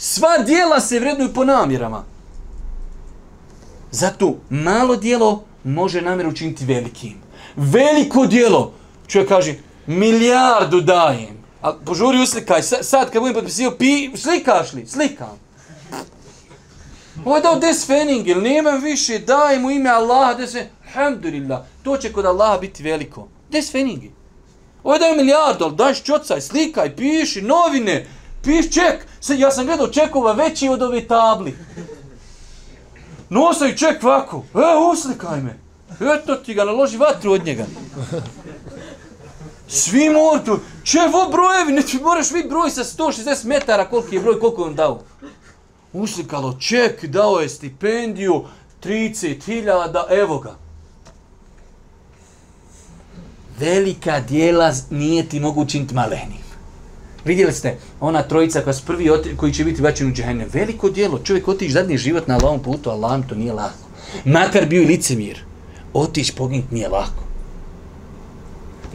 [0.05, 2.03] Sva dijela se vrednuju po namjerama.
[3.91, 7.13] Zato malo dijelo može namjer učiniti velikim.
[7.55, 8.73] Veliko dijelo,
[9.07, 9.55] čovjek kaže,
[9.87, 11.37] milijardu dajem.
[11.61, 14.87] A požuri uslikaj, sad kad budem potpisio, pi, slikaš li?
[14.87, 15.39] Slikam.
[17.25, 20.71] Ovo je dao des fening, ili nemam više, daj mu ime Allaha, des fening.
[20.95, 23.27] Alhamdulillah, to će kod Allaha biti veliko.
[23.51, 24.11] Des feningi.
[24.83, 28.07] Ovo je dao milijardu, ali daj ščocaj, slikaj, piši, novine,
[28.43, 31.57] Piš ček, se, ja sam gledao čekova veći od ove tabli.
[33.29, 35.59] Nosaj ček ovako, e, uslikaj me.
[35.99, 37.65] Eto ti ga, naloži vatru od njega.
[39.67, 44.21] Svi moraju, če vo brojevi, ne ti moraš vidjeti broj sa 160 metara, koliki je
[44.21, 45.01] broj, koliko je on dao.
[45.93, 48.45] uslikalo ček, dao je stipendiju,
[48.83, 50.55] 30.000, evo ga.
[53.59, 56.42] Velika dijela nije ti mogu činiti malenim.
[57.25, 60.49] Vidjeli ste, ona trojica koja su prvi oti, koji će biti bačen u džehennem.
[60.53, 63.87] Veliko dijelo, čovjek otići zadnji život na Allahom putu, Allahom to nije lako.
[64.25, 65.39] Makar bio i licemir,
[65.93, 67.23] otići poginuti nije lako.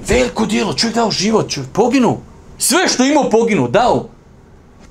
[0.09, 2.19] Veliko dijelo, čovjek dao život, čovjek poginu.
[2.59, 4.09] Sve što imao poginu, dao.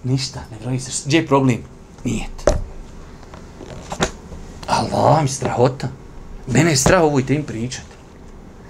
[0.04, 1.58] Ništa, ne broji se, gdje je problem?
[2.04, 2.52] Nijet.
[4.68, 5.88] Allah mi strahota.
[6.48, 7.88] Mene je strah ovoj tem pričati.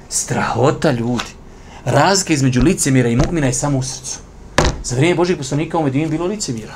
[0.09, 1.37] Strahota ljudi.
[1.85, 4.26] Razlika između licemira i mu'mina je samo u srcu.
[4.87, 6.73] Za vrijeme Božih poslanika u Medini bilo licemira.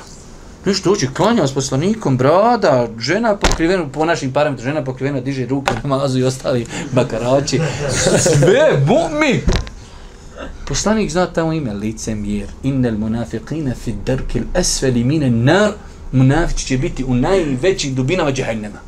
[0.64, 5.72] Ništa uči, klanja s poslanikom, brada, žena pokrivena, po našim parametrima, žena pokrivena, diže ruke,
[5.82, 7.60] namazu i ostali bakarači.
[8.18, 9.40] Sve, mu'min!
[10.68, 12.46] Poslanik zna tamo ime, licemir.
[12.62, 15.72] Innel munafiqina fi darkil asfali mine nar.
[16.12, 18.78] Munafici će biti u najvećih dubinama džahennema.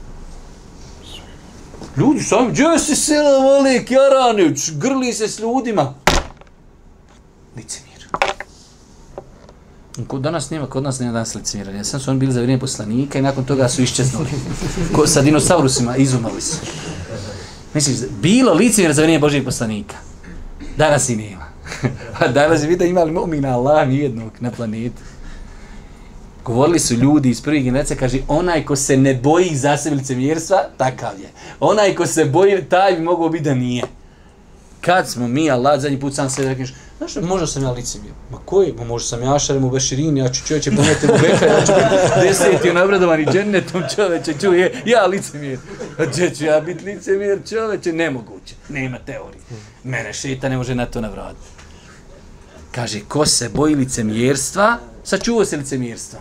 [1.97, 5.95] Ljudi sami, gdje si sila voli, jaranić, grli se s ljudima.
[7.57, 7.84] Licemir.
[10.07, 11.85] Kod danas nema, kod nas nema danas licimiranja.
[11.85, 14.31] Sam su oni bili za vrijeme poslanika i nakon toga su iščeznuli.
[14.93, 16.57] Ko, sa dinosaurusima izumali su.
[17.75, 19.97] Misliš, bilo licimir za vrijeme Božijeg poslanika.
[20.77, 21.45] Danas i nema.
[22.21, 25.03] A danas je vidio imali momina Allah jednog na planetu.
[26.45, 30.63] Govorili su ljudi iz prvih generacija, kaže, onaj ko se ne boji za sebe licemjerstva,
[30.77, 31.31] takav je.
[31.61, 33.83] Onaj ko se boji, taj bi mogao biti da nije.
[34.85, 38.13] Kad smo mi, Allah, zadnji put sam se rekneš, znaš, možda sam ja licemjer.
[38.31, 38.73] Ma koji?
[38.73, 41.73] Ma možda sam ja šarem u Beširini, ja ću čovječe pometi u Beka, ja ću
[41.73, 45.59] biti deseti unabradovani džennetom čovječe, čuje, ja licemjer.
[45.99, 47.93] A gdje ću ja biti licemjer čovječe?
[47.93, 49.41] Nemoguće, nema teorije.
[49.85, 51.47] Mene šeta ne može na to navratiti.
[52.71, 56.19] Kaže, ko se boji licemjerstva, sačuva se licemjerstva.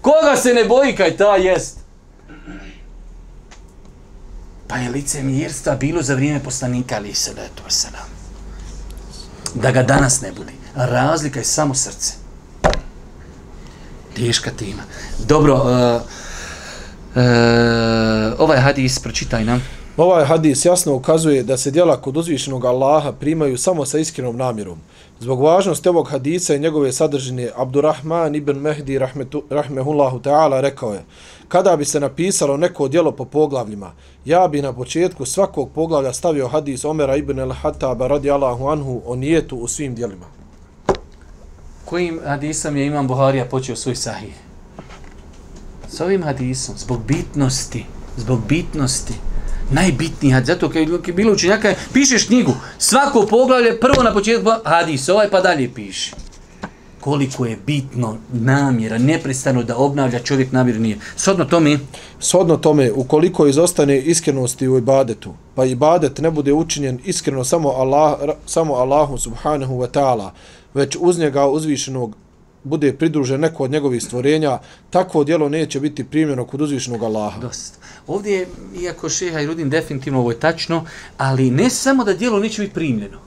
[0.00, 1.83] Koga se ne boji kaj ta jest?
[4.74, 7.62] Pa je licemjerstva bilo za vrijeme poslanika ali se da je to.
[9.54, 10.52] Da ga danas ne bude.
[10.74, 12.12] Razlika je samo srce.
[14.16, 14.82] Teška tema.
[15.28, 17.22] Dobro, uh, uh,
[18.38, 19.62] ovaj hadis pročitaj nam.
[19.96, 24.78] Ovaj hadis jasno ukazuje da se djela kod uzvišenog Allaha primaju samo sa iskrenom namjerom.
[25.20, 31.04] Zbog važnosti ovog hadisa i njegove sadržine, Abdurrahman ibn Mehdi rahmetu, rahmehullahu ta'ala rekao je
[31.48, 33.92] kada bi se napisalo neko djelo po poglavljima,
[34.24, 39.56] ja bi na početku svakog poglavlja stavio hadis Omera ibn al-Hataba radijallahu anhu o nijetu
[39.56, 40.26] u svim djelima.
[41.84, 44.34] Kojim hadisom je Imam Buharija počeo svoj sahih?
[45.88, 47.86] S ovim hadisom, zbog bitnosti,
[48.16, 49.14] zbog bitnosti,
[49.70, 50.46] najbitniji hadis.
[50.46, 55.40] Zato kad je bilo učenjaka, pišeš knjigu, svako poglavlje, prvo na početku hadis, ovaj pa
[55.40, 56.23] dalje piše.
[57.04, 60.98] Koliko je bitno namjera, neprestano da obnavlja čovjek namjer nije.
[61.16, 61.78] Sodno tome?
[62.18, 68.18] Sodno tome, ukoliko izostane iskrenosti u ibadetu, pa ibadet ne bude učinjen iskreno samo, Allah,
[68.46, 70.30] samo Allahu subhanahu wa ta'ala,
[70.74, 72.16] već uz njega uzvišenog
[72.62, 74.58] bude pridružen neko od njegovih stvorenja,
[74.90, 77.40] takvo djelo neće biti primljeno kod uzvišenog Allaha.
[77.40, 77.78] Dosta.
[78.06, 78.46] Ovdje je,
[78.82, 80.84] iako šeha i Rudin definitivno ovo je tačno,
[81.18, 83.18] ali ne samo da djelo neće biti primljeno,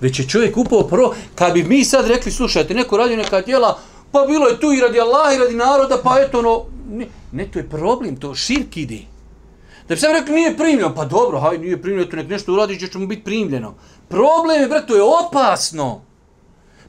[0.00, 3.78] već je čovjek upao prvo, kad bi mi sad rekli, slušajte, neko radi neka djela,
[4.12, 7.50] pa bilo je tu i radi Allaha i radi naroda, pa eto no, ne, ne
[7.50, 8.98] to je problem, to širk ide.
[9.88, 12.78] Da bi sam rekli, nije primljeno, pa dobro, haj, nije primljeno, to nek nešto uradi,
[12.78, 13.74] će mu biti primljeno.
[14.08, 16.02] Problem je, bre, to je opasno.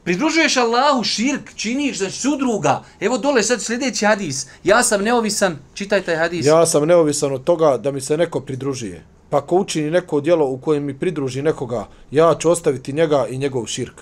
[0.04, 2.82] Pridružuješ Allahu širk, činiš znači sudruga.
[3.00, 4.46] Evo dole sad sljedeći hadis.
[4.64, 6.46] Ja sam neovisan, čitaj taj hadis.
[6.46, 9.04] Ja sam neovisan od toga da mi se neko pridružuje.
[9.32, 13.38] Pa ko učini neko djelo u kojem mi pridruži nekoga, ja ću ostaviti njega i
[13.38, 14.00] njegov širk.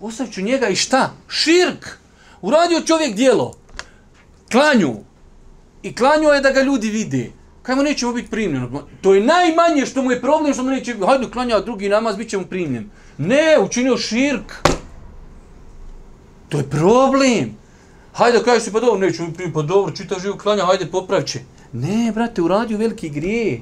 [0.00, 1.10] Ostavit ću njega i šta?
[1.28, 1.86] Širk!
[2.42, 3.54] Uradio čovjek djelo.
[4.52, 4.94] Klanju.
[5.82, 7.30] I klanjuo je da ga ljudi vide.
[7.62, 8.82] Kaj mu nećemo biti primljeno?
[9.00, 11.06] To je najmanje što mu je problem, što mu neće biti.
[11.06, 12.90] Hajde klanja drugi namaz, bit će mu primljen.
[13.18, 14.68] Ne, učinio širk.
[16.48, 17.56] To je problem.
[18.12, 21.26] Hajde kažeš si, pa dobro, neću mi primiti, pa dobro, čita živu klanja, hajde popravi
[21.26, 21.40] će.
[21.72, 23.60] Ne, brate, uradio veliki grije.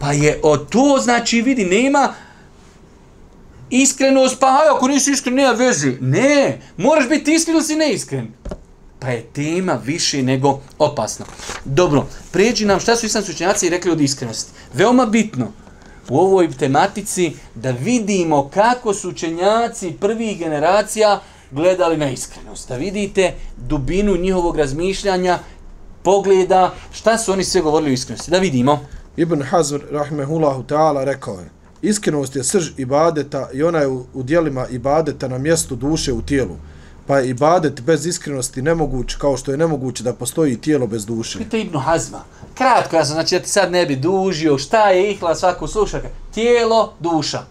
[0.00, 2.14] Pa je o to, znači, vidi, nema
[3.70, 5.92] iskrenost, pa aj, ako nisi iskren, nema veze.
[6.00, 8.28] Ne, moraš biti iskren ili si neiskren.
[8.98, 11.26] Pa je tema više nego opasna.
[11.64, 14.52] Dobro, prijeđi nam šta su islamski učenjaci rekli od iskrenosti.
[14.74, 15.52] Veoma bitno
[16.08, 21.20] u ovoj tematici da vidimo kako su učenjaci prvih generacija
[21.50, 22.68] gledali na iskrenost.
[22.68, 25.38] Da vidite dubinu njihovog razmišljanja,
[26.02, 28.30] pogleda, šta su oni sve govorili o iskrenosti.
[28.30, 28.80] Da vidimo.
[29.20, 31.50] Ibn Hazr, rahmehullahu ta'ala, rekao je,
[31.82, 36.22] iskrenost je srž ibadeta i ona je u, u dijelima ibadeta na mjestu duše u
[36.22, 36.56] tijelu.
[37.06, 41.38] Pa je ibadet bez iskrenosti nemoguć kao što je nemoguće da postoji tijelo bez duše.
[41.38, 42.20] Pita Ibn Hazma.
[42.54, 46.08] Kratko, ja sam, znači ja ti sad ne bi dužio, šta je ihla svaku slušaka?
[46.34, 47.42] Tijelo, duša.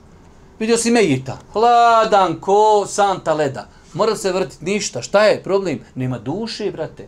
[0.59, 3.67] Vidio si Mejita, hladan ko santa leda.
[3.93, 5.80] Mora se vrtiti ništa, šta je problem?
[5.95, 7.07] Nema duše, brate.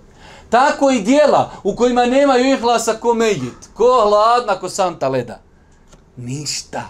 [0.52, 5.40] Tako i dijela u kojima nema ihlasa ko Mejit, ko hladna ko santa leda.
[6.18, 6.84] Ništa.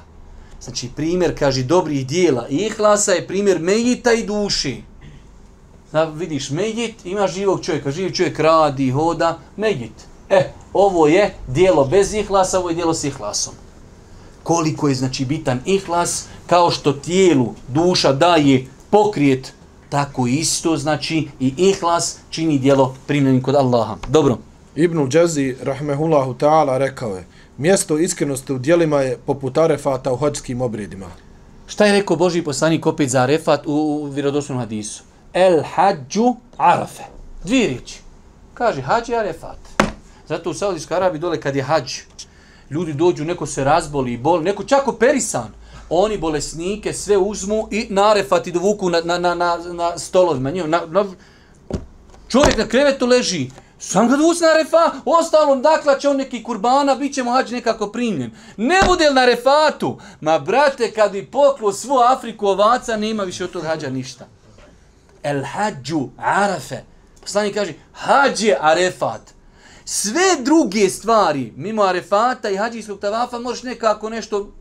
[0.62, 2.47] Znači primjer, kaže, dobrih dijela.
[2.49, 4.84] Ihlasa je primjer Mejita i duši.
[5.89, 9.93] Zna, vidiš Mejit, ima živog čovjeka, živi čovjek radi, hoda, Mejit.
[10.30, 13.53] E, ovo je dijelo bez ihlasa, ovo je dijelo s ihlasom.
[14.43, 19.53] Koliko je znači bitan ihlas, kao što tijelu duša daje pokrijet,
[19.92, 23.98] tako isto znači i ihlas čini dijelo primljenim kod Allaha.
[24.08, 24.38] Dobro.
[24.76, 27.26] Ibnu Džezi, rahmehullahu ta'ala, rekao je,
[27.58, 31.08] mjesto iskrenosti u dijelima je poput arefata u hođskim obredima.
[31.68, 35.04] Šta je rekao Boži poslanik opet za arefat u, u vjerodostojnom hadisu?
[35.34, 37.04] El hađu arafe.
[37.44, 38.00] Dvije riječi.
[38.54, 39.60] Kaže, hađ je arefat.
[40.28, 41.94] Zato u Saudijskoj Arabiji dole kad je hađ,
[42.70, 45.52] ljudi dođu, neko se razboli i boli, neko čak operisan.
[45.94, 48.16] Oni bolesnike sve uzmu i na
[48.46, 50.52] i dovuku na, na, na, na, na stolovima.
[50.52, 51.06] Na, na,
[52.28, 56.96] čovjek na krevetu leži, sam ga dovuci na refa, ostalom dakle će on neki kurbana,
[56.96, 58.32] bit ćemo hađi nekako primljen.
[58.58, 59.98] Ne bude na refatu?
[60.22, 64.28] Ma brate, kad bi poklo svu Afriku ovaca, nema više od tog hađa ništa.
[65.24, 66.84] El hađu arafe.
[67.22, 69.22] Poslanik kaže, hađ je arefat.
[69.86, 74.52] Sve druge stvari, mimo arefata i hađijskog tavafa, možeš nekako nešto...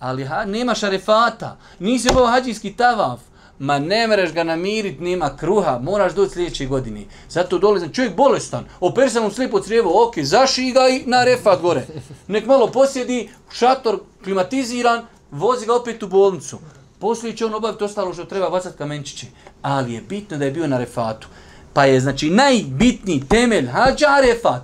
[0.00, 3.20] Ali ha, nema šarefata, nisi obao hađijski tavaf.
[3.58, 7.04] Ma ne mereš ga namirit, nema kruha, moraš doći sljedeće godine.
[7.28, 11.86] Zato dolazim, čovjek bolestan, operi mu slijepo crijevo, ok, zaši ga i na refat gore.
[12.26, 16.58] Nek malo posjedi, šator klimatiziran, vozi ga opet u bolnicu.
[16.98, 19.26] Poslije će on obaviti ostalo što treba bacati kamenčiće.
[19.62, 21.28] Ali je bitno da je bio na refatu.
[21.72, 24.62] Pa je znači najbitniji temelj hađa refat.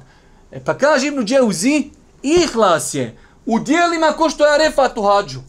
[0.51, 1.91] E pa kaže Ibnu Džeuzi,
[2.23, 3.17] ihlas je
[3.47, 5.41] u dijelima ko što je arefat u hađu.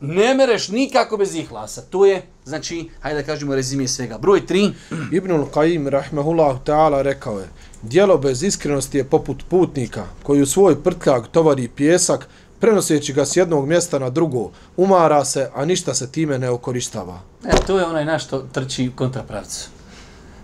[0.00, 1.82] Ne mereš nikako bez ihlasa.
[1.90, 4.18] To je, znači, hajde da kažemo rezime svega.
[4.18, 4.72] Broj 3.
[5.16, 7.48] Ibnul Qaim, rahmehullahu ta'ala, rekao je,
[7.82, 12.28] dijelo bez iskrenosti je poput putnika koji u svoj prtkak tovari pjesak,
[12.60, 17.20] prenoseći ga s jednog mjesta na drugo, umara se, a ništa se time ne okoristava.
[17.44, 19.68] E, to je onaj naš što trči kontrapravcu.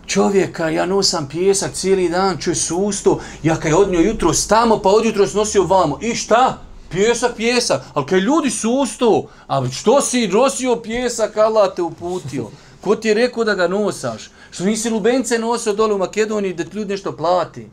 [0.09, 5.05] Čovjeka, ja nosam pjesak cijeli dan, čuj susto, ja kaj odnio jutro stamo, pa od
[5.05, 5.99] jutro nosio vamo.
[6.03, 6.59] I šta?
[6.91, 7.83] Pjesak, pjesak.
[7.95, 12.47] Ali kaj ljudi susto, a što si nosio pjesak, Allah te uputio.
[12.81, 14.31] Ko ti je rekao da ga nosaš?
[14.51, 17.67] Što nisi lubence nosio dole u Makedoniji da ti ljudi nešto plati?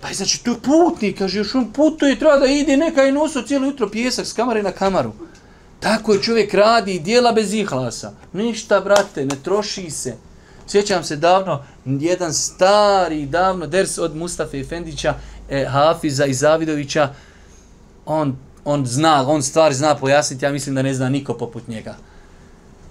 [0.00, 3.12] Pa je znači, to je putnik, kaže, još on putuje, treba da ide, neka je
[3.12, 5.12] nosio cijelo jutro pjesak s kamare na kamaru.
[5.80, 8.12] Tako je čovjek radi i dijela bez ihlasa.
[8.32, 10.14] Ništa, brate, ne troši se.
[10.66, 15.14] Sjećam se davno, jedan stari, davno ders od Mustafa Efendića,
[15.50, 17.14] e, Hafiza i Zavidovića,
[18.06, 21.96] on, on zna, on stvari zna pojasniti, ja mislim da ne zna niko poput njega.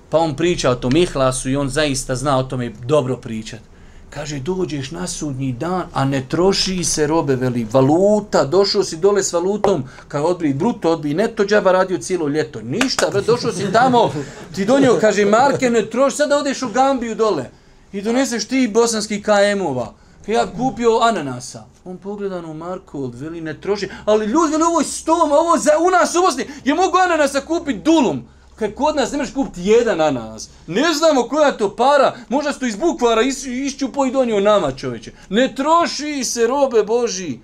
[0.10, 3.64] Pa on priča o tom ihlasu i on zaista zna o tome dobro pričati.
[4.10, 9.24] Kaže, dođeš na sudnji dan, a ne troši se robe, veli, valuta, došao si dole
[9.24, 12.62] s valutom, kao odbri, bruto odbi, neto džaba radio cijelo ljeto.
[12.62, 14.12] Ništa, bre, došao si tamo,
[14.56, 17.50] ti donio, kaže, marke, ne troši, sada odeš u Gambiju dole
[17.92, 19.94] i doneseš ti bosanski KM-ova.
[20.28, 21.64] Ja kupio ananasa.
[21.86, 25.72] On pogleda na Marko, veli, ne troši, ali ljudi, veli, ovo je stom, ovo za,
[25.80, 28.24] u nas u Bosni, je mogu ananasa kupiti dulom.
[28.60, 30.50] Kaj kod nas ne možeš kupiti jedan ananas.
[30.68, 32.16] Ne znamo koja to para.
[32.30, 35.12] Možda su iz bukvara is, išću po i donio nama čovječe.
[35.30, 37.40] Ne troši se robe Boži.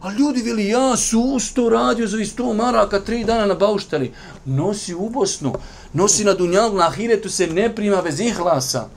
[0.00, 4.12] A ljudi veli, ja su usto radio za isto maraka tri dana na bauštali.
[4.44, 5.54] Nosi u Bosnu.
[5.92, 8.88] Nosi na Dunjalu, na Ahiretu se ne prima bez ihlasa.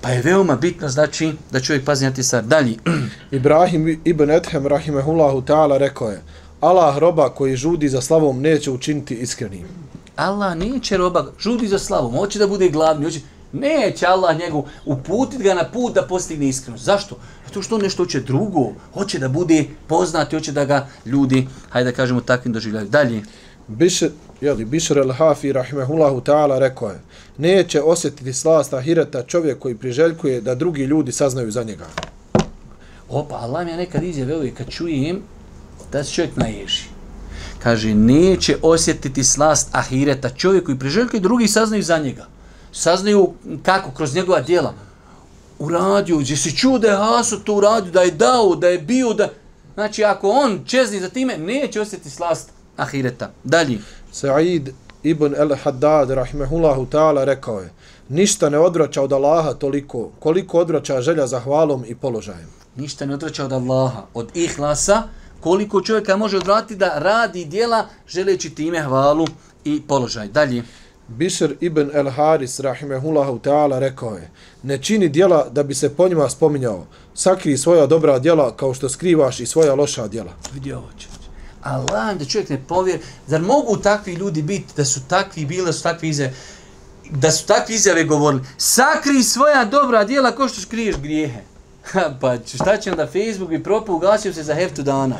[0.00, 2.42] Pa je veoma bitno, znači, da čovjek pazi na ti stvar.
[2.42, 2.78] Dalji.
[3.30, 6.22] Ibrahim ibn Ethem, rahimehullahu ta'ala, rekao je,
[6.60, 9.66] Allah roba koji žudi za slavom neće učiniti iskrenim.
[10.16, 13.20] Allah neće roba, žudi za slavom, hoće da bude glavni, hoće,
[13.52, 16.84] neće Allah njegu uputiti ga na put da postigne iskrenost.
[16.84, 17.16] Zašto?
[17.46, 21.90] Zato što on nešto hoće drugo, hoće da bude poznati, hoće da ga ljudi, hajde
[21.90, 22.88] da kažemo, takvim doživljaju.
[22.88, 23.22] Dalje.
[23.68, 27.00] Bišr, jeli, Bišr el-Hafi, rahimehullahu ta'ala, rekao je,
[27.38, 31.86] neće osjetiti slast ahireta čovjek koji priželjkuje da drugi ljudi saznaju za njega.
[33.08, 35.22] Opa, Allah mi je nekad izjavio i kad čujem
[35.92, 36.82] da se čovjek naježi.
[37.62, 42.26] Kaže, neće osjetiti slast ahireta čovjek koji priželjkuje drugi saznaju za njega.
[42.72, 44.74] Saznaju kako, kroz njegova djela.
[45.58, 49.12] Uradio, gdje si čuo da je Haso to uradio, da je dao, da je bio,
[49.12, 49.28] da...
[49.74, 53.30] Znači, ako on čezni za time, neće osjetiti slast ahireta.
[53.44, 53.78] Dalje.
[54.12, 54.72] Sa'id
[55.02, 57.70] Ibn el-Haddad, rahimehullahu ta'ala, rekao je,
[58.08, 62.48] ništa ne odvraća od Allaha toliko, koliko odvraća želja za hvalom i položajem.
[62.76, 65.02] Ništa ne odvraća od Allaha, od ihlasa,
[65.40, 69.26] koliko čovjeka može odvratiti da radi dijela želeći time hvalu
[69.64, 70.28] i položaj.
[70.28, 70.62] Dalje.
[71.08, 74.30] Bišer ibn el-Haris, rahimehullahu ta'ala, rekao je,
[74.62, 78.88] ne čini dijela da bi se po njima spominjao, sakri svoja dobra dijela kao što
[78.88, 80.32] skrivaš i svoja loša dijela.
[80.54, 81.26] Vidi ovo čovječ.
[81.62, 85.72] Allah, da čovjek ne povjer, zar mogu takvi ljudi biti, da su takvi bili, da
[85.72, 86.34] su takvi izjave,
[87.10, 91.40] da su takvi izjave govorili, sakri svoja dobra dijela kao što skriješ grijehe.
[92.20, 95.16] pa šta će onda Facebook i propu ugasio se za heftu dana.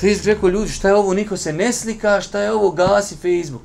[0.00, 3.62] Facebook rekao ljudi šta je ovo, niko se ne slika, šta je ovo, gasi Facebook.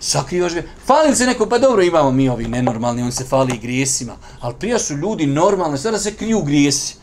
[0.00, 0.62] Sakrivaš ga.
[0.86, 4.16] Fali se neko, pa dobro imamo mi ovi nenormalni, on se fali i grijesima.
[4.40, 6.96] Ali prija su ljudi normalni, sada se kriju grijesi.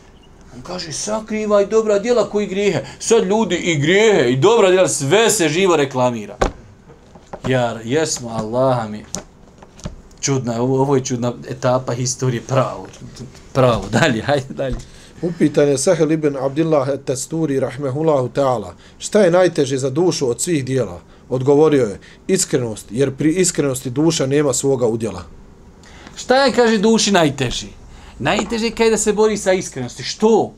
[0.56, 2.84] On kaže, sakrivaj dobra djela koji grijehe.
[2.98, 6.36] Sad ljudi i grijehe i dobra djela, sve se živo reklamira.
[7.48, 9.04] Jar, jesmo, Allaha mi.
[10.22, 12.86] Čudna, ovo, ovo je čudna etapa historije, pravo.
[13.52, 14.76] Pravo, dalje, hajde dalje.
[15.22, 20.64] Upitan je Sahel ibn Abdillah Testuri, rahmehullahu ta'ala, šta je najteže za dušu od svih
[20.64, 21.00] dijela?
[21.28, 25.22] Odgovorio je, iskrenost, jer pri iskrenosti duša nema svoga udjela.
[26.16, 27.68] Šta je, kaže, duši najteži?
[28.18, 30.02] Najteže je da se bori sa iskrenosti.
[30.02, 30.54] Što?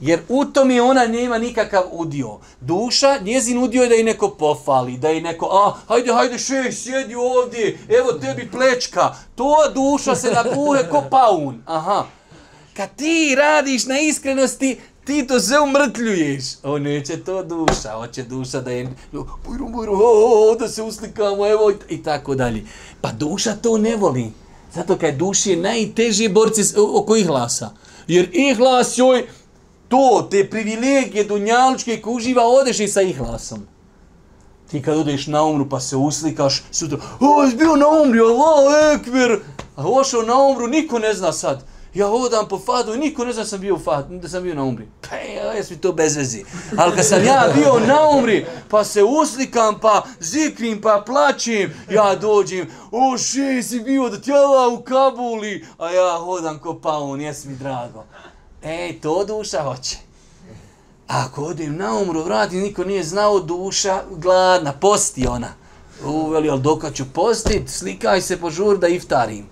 [0.00, 2.38] Jer u tom je ona nema nikakav udio.
[2.60, 6.72] Duša, njezin udio je da je neko pofali, da je neko, a, hajde, hajde, šej,
[6.72, 9.14] sjedi ovdje, evo tebi plečka.
[9.34, 11.62] To duša se napuhe ko paun.
[11.66, 12.06] Aha.
[12.76, 16.44] Kad ti radiš na iskrenosti, ti to sve umrtljuješ.
[16.62, 18.88] O, neće to duša, hoće duša da je,
[19.46, 22.64] bujru, bujru, o, o, da se uslikamo, evo, i tako dalje.
[23.00, 24.32] Pa duša to ne voli.
[24.74, 26.62] Zato kad duši je najteži borci
[26.94, 27.70] oko ihlasa.
[28.08, 29.26] Jer ihlas joj,
[29.88, 33.66] to, te privilegije dunjalučke koje uživa, odeš i sa ihlasom.
[34.70, 39.00] Ti kad odeš na umru pa se uslikaš, sutra, o, jesi bio na umri, Allah,
[39.00, 39.40] ekver.
[39.76, 41.64] A ošao na umru, niko ne zna sad.
[41.94, 44.54] Ja hodam po fadu i niko ne zna sam bio u fadu, da sam bio
[44.54, 44.88] na umri.
[45.08, 46.44] Pa jes mi to bez vezi.
[46.76, 52.14] Ali kad sam ja bio na umri, pa se uslikam, pa zikrim, pa plaćim, ja
[52.14, 57.44] dođem, o še si bio da tjela u Kabuli, a ja hodam ko paun, jes
[57.44, 58.04] mi drago.
[58.62, 59.96] Ej, to duša hoće.
[61.06, 65.48] Ako odem na umru, vrati, niko nije znao duša, gladna, posti ona.
[66.04, 69.44] Uveli, ali dok ću postit, slikaj se po žur da iftarim.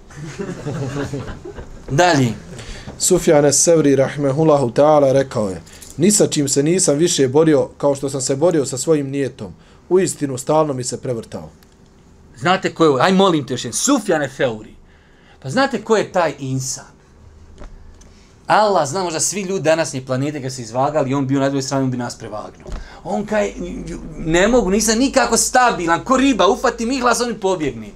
[1.91, 2.33] Dalje.
[2.99, 5.63] Sufjane Sevri, rahmehullahu ta'ala, rekao je,
[5.97, 9.55] Nisa čim se nisam više borio kao što sam se borio sa svojim nijetom.
[9.89, 11.51] U istinu, stalno mi se prevrtao.
[12.37, 12.99] Znate ko je ovo?
[12.99, 13.73] Aj molim te još jedan.
[13.73, 14.75] Sufjane Feuri.
[15.43, 16.96] Pa znate ko je taj insan?
[18.47, 21.85] Allah zna možda svi ljudi danasnje planete kad se izvagali, on bio na drugoj strani,
[21.85, 22.71] on bi nas prevagnuo.
[23.05, 23.53] On kaj,
[24.19, 27.93] ne mogu, nisam nikako stabilan, ko riba, ufati mi glas, on pobjegni.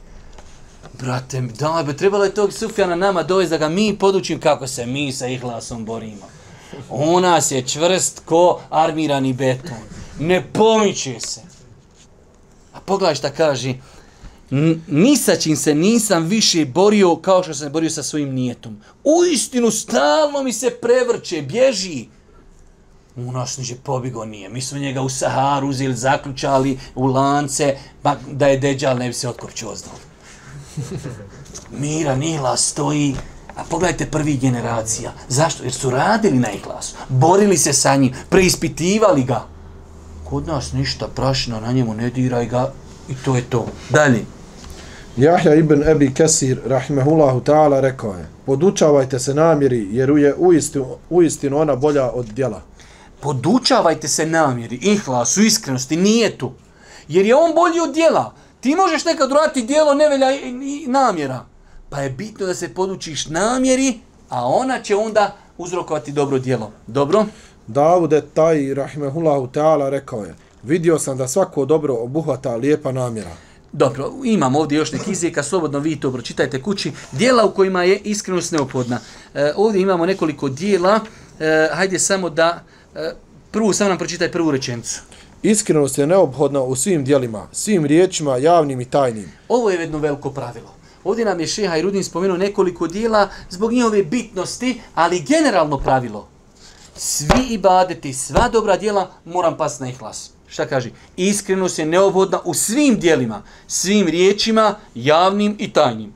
[1.01, 4.87] Brate, da, be, trebalo je tog Sufjana nama dovesti da ga mi podučim kako se
[4.87, 6.29] mi sa ihlasom borimo.
[6.89, 9.79] U nas je čvrst ko armirani beton.
[10.19, 11.41] Ne pomiče se.
[12.75, 13.75] A pogledaj šta kaže,
[14.87, 18.81] ni sa čim se nisam više borio kao što sam se borio sa svojim nijetom.
[19.05, 22.07] U istinu stalno mi se prevrće, bježi.
[23.17, 24.49] U nas niže pobigo nije.
[24.49, 29.13] Mi smo njega u Saharu uzeli, zaključali u lance, pa da je deđal ne bi
[29.13, 29.95] se otkorčio ozdal.
[31.79, 33.17] Mira Nila stoji,
[33.57, 35.13] a pogledajte prvi generacija.
[35.29, 35.63] Zašto?
[35.63, 39.47] Jer su radili na ihlasu, borili se sa njim, preispitivali ga.
[40.25, 42.73] Kod nas ništa prašno, na njemu ne diraj ga
[43.09, 43.67] i to je to.
[43.91, 44.25] Dalje.
[45.21, 51.59] Jahja ibn Ebi Kesir, rahimehullahu ta'ala, rekao je, podučavajte se namjeri, jer je uistinu, uistinu
[51.59, 52.63] ona bolja od djela.
[53.21, 56.53] Podučavajte se namjeri, ihlasu, iskrenosti, nije tu.
[57.09, 58.35] Jer je on bolji od djela.
[58.61, 61.45] Ti možeš nekad uraditi djelo nevelja i namjera.
[61.91, 63.99] Pa je bitno da se podučiš namjeri,
[64.29, 66.73] a ona će onda uzrokovati dobro djelo.
[66.87, 67.25] Dobro?
[67.67, 73.50] Davude taj, rahimehullahu ta'ala, rekao je, vidio sam da svako dobro obuhvata lijepa namjera.
[73.73, 76.93] Dobro, imam ovdje još neki izvijeka, slobodno vi to pročitajte kući.
[77.13, 78.99] Dijela u kojima je iskrenost neophodna.
[79.35, 81.01] E, ovdje imamo nekoliko dijela,
[81.41, 82.63] e, hajde samo da,
[82.95, 83.13] e,
[83.51, 85.01] prvu, samo nam pročitaj prvu rečenicu.
[85.43, 89.33] Iskrenost je neophodna u svim dijelima, svim riječima, javnim i tajnim.
[89.49, 90.75] Ovo je jedno veliko pravilo.
[91.05, 96.29] Ovdje nam je Šeha i Rudin spomenuo nekoliko dijela zbog njihove bitnosti, ali generalno pravilo.
[96.97, 100.31] Svi ibadeti, sva dobra dijela moram pas na ihlas.
[100.51, 100.91] Šta kaže?
[101.17, 106.13] Iskrenost je neophodna u svim dijelima, svim riječima, javnim i tajnim.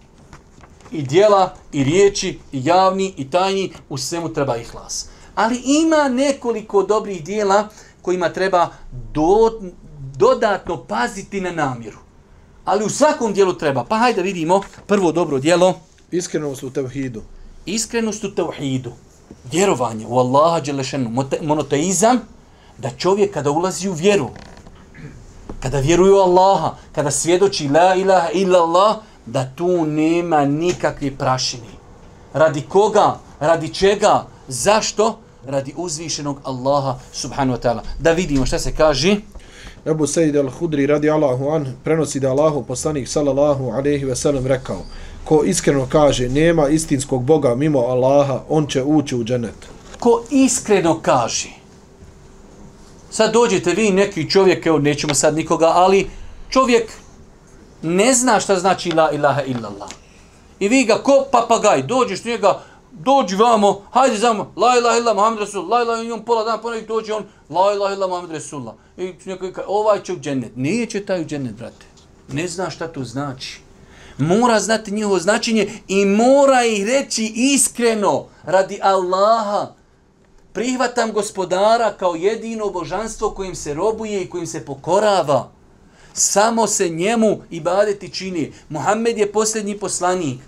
[0.93, 5.09] I dijela, i riječi, i javni, i tajni, u svemu treba ihlas.
[5.35, 7.69] Ali ima nekoliko dobrih dijela
[8.03, 8.69] kojima treba
[9.13, 9.61] do,
[10.17, 11.99] dodatno paziti na namjeru.
[12.65, 13.85] Ali u svakom dijelu treba.
[13.85, 15.81] Pa hajde vidimo prvo dobro dijelo.
[16.11, 17.23] Iskrenost u tevhidu.
[17.67, 18.93] Iskrenost u tevhidu.
[19.53, 21.25] Vjerovanje u Allaha Đelešenu.
[21.43, 22.34] Monoteizam
[22.79, 24.31] da čovjek kada ulazi u vjeru,
[25.61, 28.97] kada vjeruje u Allaha, kada svjedoči la ilaha illa Allah,
[29.27, 31.75] da tu nema nikakve prašine.
[32.33, 33.17] Radi koga?
[33.41, 34.27] Radi čega?
[34.49, 35.19] Zašto?
[35.47, 37.83] Radi uzvišenog Allaha subhanahu wa ta'ala.
[37.99, 39.17] Da vidimo šta se kaže.
[39.87, 44.79] Ebu Sejid al-Hudri radi Allahu an prenosi da Allahu poslanik sallallahu alaihi ve sellem rekao
[45.25, 49.69] ko iskreno kaže nema istinskog Boga mimo Allaha, on će ući u dženet.
[50.01, 51.49] Ko iskreno kaže,
[53.15, 56.11] sad dođete vi neki čovjek, evo nećemo sad nikoga, ali
[56.51, 56.93] čovjek
[57.83, 59.89] ne zna šta znači la ilaha illallah.
[60.59, 62.63] I vi ga ko papagaj, dođeš njega,
[62.93, 66.87] dođi vamo, hajde zamo, la ilaha illallah, Muhammed Rasul, la ilaha illallah, pola dana, ponovi
[66.87, 68.75] dođe on, la ilaha illallah, Muhammed Rasulullah.
[68.97, 70.57] I neko kaže, ovaj će u džennet.
[70.57, 71.87] Nije će taj u džennet, brate.
[72.33, 73.61] Ne zna šta to znači.
[74.19, 79.84] Mora znati njihovo značenje i mora ih reći iskreno, radi Allaha.
[80.55, 85.51] Prihvatam gospodara kao jedino božanstvo kojim se robuje i kojim se pokorava.
[86.13, 88.53] Samo se njemu ibadeti čini.
[88.69, 90.41] Muhammed je posljednji poslanik.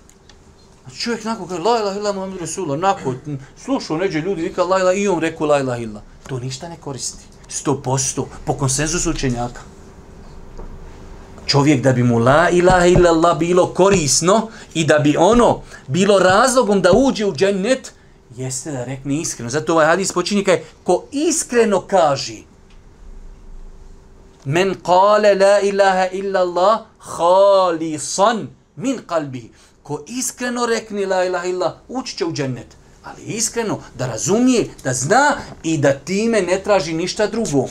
[0.87, 4.79] A čovjek nakon kaže, la ilaha illa Muhammed Rasulullah, nakon slušao neđe ljudi, vika la
[4.79, 6.03] ilaha i on rekao la ilaha illa.
[6.27, 7.25] To ništa ne koristi.
[7.49, 9.61] Sto posto, po konsenzusu učenjaka.
[11.47, 16.83] Čovjek da bi mu la ilaha illallah bilo korisno i da bi ono bilo razlogom
[16.83, 17.96] da uđe u džennet,
[18.37, 19.51] jeste da rekne iskreno.
[19.51, 22.37] Zato ovaj hadis počinje kaj, ko iskreno kaže,
[24.45, 29.51] men kale la ilaha illa Allah khalisan min kalbihi.
[29.83, 32.77] Ko iskreno rekne la ilaha illa, ući će u džennet.
[33.05, 37.69] Ali iskreno, da razumije, da zna i da time ne traži ništa drugo.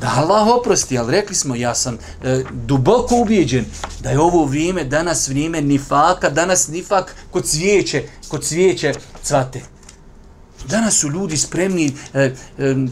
[0.00, 3.64] Da Allah oprosti, ali rekli smo, ja sam e, duboko ubijeđen
[4.00, 8.92] da je ovo vrijeme, danas vrijeme nifaka, danas nifak kod cvijeće, kod cvijeće
[9.22, 9.60] cvate.
[10.68, 12.32] Danas su ljudi spremni e, e,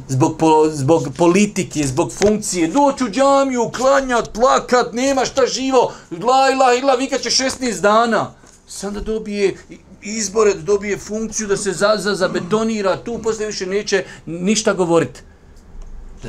[0.08, 6.50] zbog, po, zbog politike, zbog funkcije, doći u džamiju, klanjat, plakat, nema šta živo, la
[6.52, 8.34] ila ila, vikat će 16 dana.
[8.68, 9.56] Sam da dobije
[10.02, 15.20] izbore, da dobije funkciju, da se za, za, zabetonira, tu posle više neće ništa govoriti.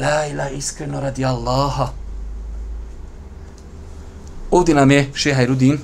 [0.01, 1.87] La ila iskreno radi Allaha.
[4.51, 5.79] Ovdje nam je šeha Rudin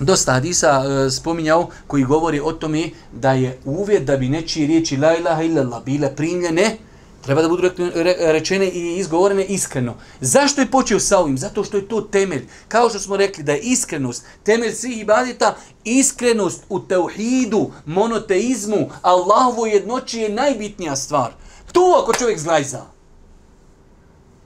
[0.00, 4.96] dosta hadisa e, spominjao koji govori o tome da je uvjet da bi nečije riječi
[4.96, 6.76] la ilaha illallah bile primljene,
[7.22, 7.70] treba da budu
[8.18, 9.94] rečene i izgovorene iskreno.
[10.20, 11.38] Zašto je počeo sa ovim?
[11.38, 12.46] Zato što je to temelj.
[12.68, 19.66] Kao što smo rekli da je iskrenost, temelj svih ibadita, iskrenost u teuhidu, monoteizmu, Allahovo
[19.66, 21.32] jednoći je najbitnija stvar.
[21.72, 22.82] Tu ako čovjek zglajza,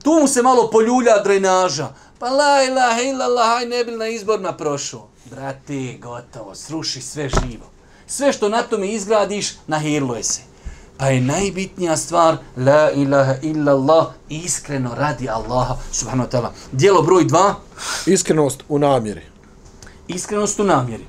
[0.05, 1.87] tu mu se malo poljulja drenaža,
[2.19, 5.07] pa la ilaha illallah, haj ne bil na izborna prošao.
[5.31, 7.65] Brate, gotovo, sruši sve živo.
[8.07, 10.41] Sve što na tome izgradiš, nahirluje se.
[10.97, 16.49] Pa je najbitnija stvar, la ilaha illallah, iskreno radi Allaha, subhanahu wa ta'ala.
[16.71, 17.55] Dijelo broj dva.
[18.05, 19.25] Iskrenost u namjeri.
[20.07, 21.05] Iskrenost u namjeri.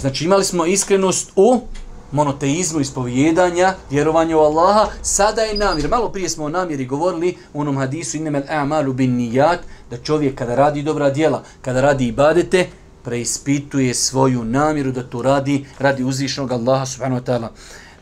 [0.00, 1.60] Znači imali smo iskrenost u
[2.12, 5.88] monoteizmu, ispovjedanja, vjerovanju u Allaha, sada je namjer.
[5.88, 10.34] Malo prije smo o namjeri govorili u onom hadisu innemel a'malu bin nijat, da čovjek
[10.34, 12.66] kada radi dobra djela, kada radi ibadete,
[13.04, 17.48] preispituje svoju namjeru da to radi, radi uzvišnog Allaha subhanahu wa ta'ala.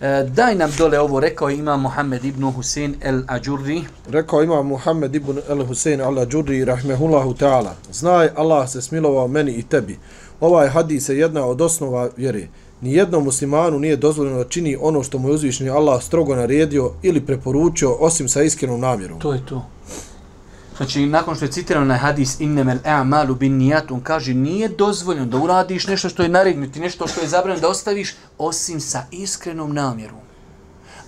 [0.01, 3.85] E, daj nam dole ovo, rekao ima Muhammed ibn Husein el Ađurri.
[4.09, 7.75] Rekao ima Muhammed ibn el Husein al Ađurri, rahmehullahu ta'ala.
[7.93, 9.99] Znaj, Allah se smilovao meni i tebi.
[10.41, 12.49] Ovaj hadis je jedna od osnova vjere.
[12.81, 17.27] Nijednom muslimanu nije dozvoljeno da čini ono što mu je uzvišni Allah strogo naredio ili
[17.27, 19.21] preporučio osim sa iskrenom namjerom.
[19.21, 19.67] To je to.
[20.77, 25.27] Znači, nakon što je citirano na hadis innemel a'malu bin nijat, on kaže nije dozvoljeno
[25.27, 29.75] da uradiš nešto što je narednuti, nešto što je zabranjeno da ostaviš, osim sa iskrenom
[29.75, 30.19] namjerom.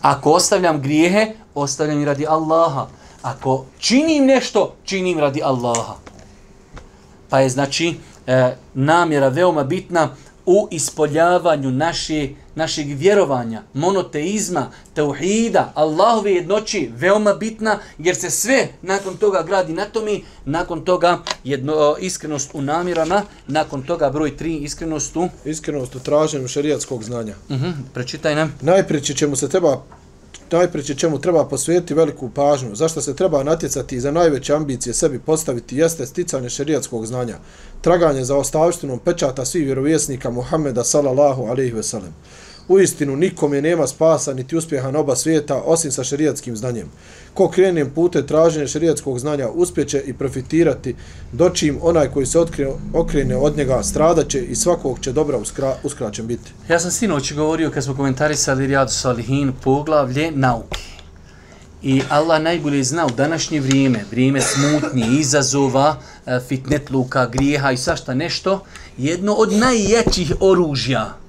[0.01, 2.87] Ako ostavljam grijehe, ostavljam i radi Allaha.
[3.23, 5.95] Ako činim nešto, činim radi Allaha.
[7.29, 7.97] Pa je znači
[8.27, 10.09] e, namjera veoma bitna,
[10.47, 19.17] u ispoljavanju naše, našeg vjerovanja, monoteizma, tauhida, Allahove jednoći, veoma bitna, jer se sve nakon
[19.17, 25.17] toga gradi na tome, nakon toga jedno, iskrenost u namirama, nakon toga broj tri, iskrenost
[25.17, 25.29] u...
[25.45, 27.35] Iskrenost u traženju šarijatskog znanja.
[27.49, 28.55] Uh -huh, prečitaj nam.
[28.61, 29.83] Najprije čemu se treba
[30.53, 35.19] najpreće čemu treba posvetiti veliku pažnju, zašto se treba natjecati i za najveće ambicije sebi
[35.19, 37.39] postaviti jeste sticanje šerijatskog znanja,
[37.81, 42.15] traganje za ostavštinom pečata svih vjerovjesnika Muhammeda sallallahu alaihi ve sellem.
[42.69, 46.91] U istinu, nikome nema spasa niti uspjeha na oba svijeta, osim sa šerijatskim znanjem.
[47.35, 50.95] Ko krene pute traženja šerijatskog znanja, uspjeće i profitirati,
[51.33, 56.27] dočim onaj koji se otkrene, okrene od njega stradaće i svakog će dobra uskra, uskraćen
[56.27, 56.51] biti.
[56.69, 60.81] Ja sam sinoć govorio kad smo komentarisali Rijadu Salihin poglavlje nauke.
[61.83, 65.97] I Allah najbolje zna u današnje vrijeme, vrijeme smutnje, izazova,
[66.27, 68.65] e, fitnetluka, grijeha i svašta nešto,
[68.99, 71.26] jedno od najjačih oružja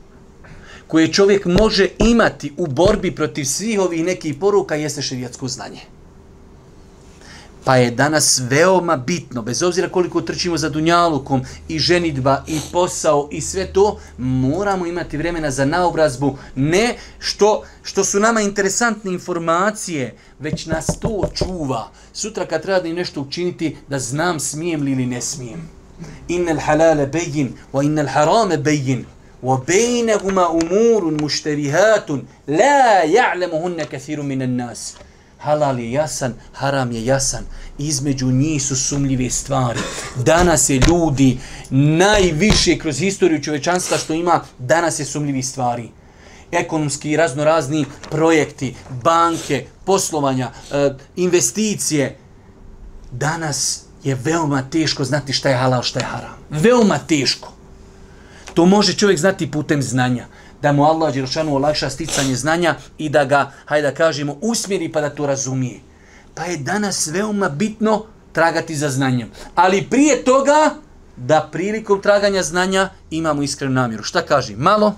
[0.87, 5.81] koje čovjek može imati u borbi protiv svih ovih nekih poruka jeste šerijatsko znanje.
[7.67, 13.27] Pa je danas veoma bitno, bez obzira koliko trčimo za dunjalukom i ženitba i posao
[13.31, 16.37] i sve to, moramo imati vremena za naobrazbu.
[16.55, 21.91] Ne što, što su nama interesantne informacije, već nas to čuva.
[22.13, 25.69] Sutra kad treba da im nešto učiniti, da znam smijem li ili ne smijem.
[26.27, 29.05] Innel halale bejin, wa innel harame bejin.
[29.46, 32.08] وبينهما أمور مشتبهات
[32.48, 34.94] لا يعلمهن كثير من الناس
[35.44, 37.44] halal je jasan, haram je jasan.
[37.78, 39.80] Između njih su sumljive stvari.
[40.16, 41.38] Danas je ljudi
[41.70, 45.90] najviše kroz historiju čovečanstva što ima, danas je sumljivi stvari.
[46.52, 52.16] Ekonomski i raznorazni projekti, banke, poslovanja, e, investicije.
[53.10, 56.36] Danas je veoma teško znati šta je halal, šta je haram.
[56.50, 57.52] Veoma teško.
[58.57, 60.25] To može čovjek znati putem znanja.
[60.61, 65.01] Da mu Allah Đerošanu olakša sticanje znanja i da ga, hajde da kažemo, usmjeri pa
[65.01, 65.79] da to razumije.
[66.35, 69.29] Pa je danas veoma bitno tragati za znanjem.
[69.55, 70.75] Ali prije toga,
[71.17, 74.03] da prilikom traganja znanja imamo iskrenu namjeru.
[74.03, 74.55] Šta kaže?
[74.55, 74.93] Malo?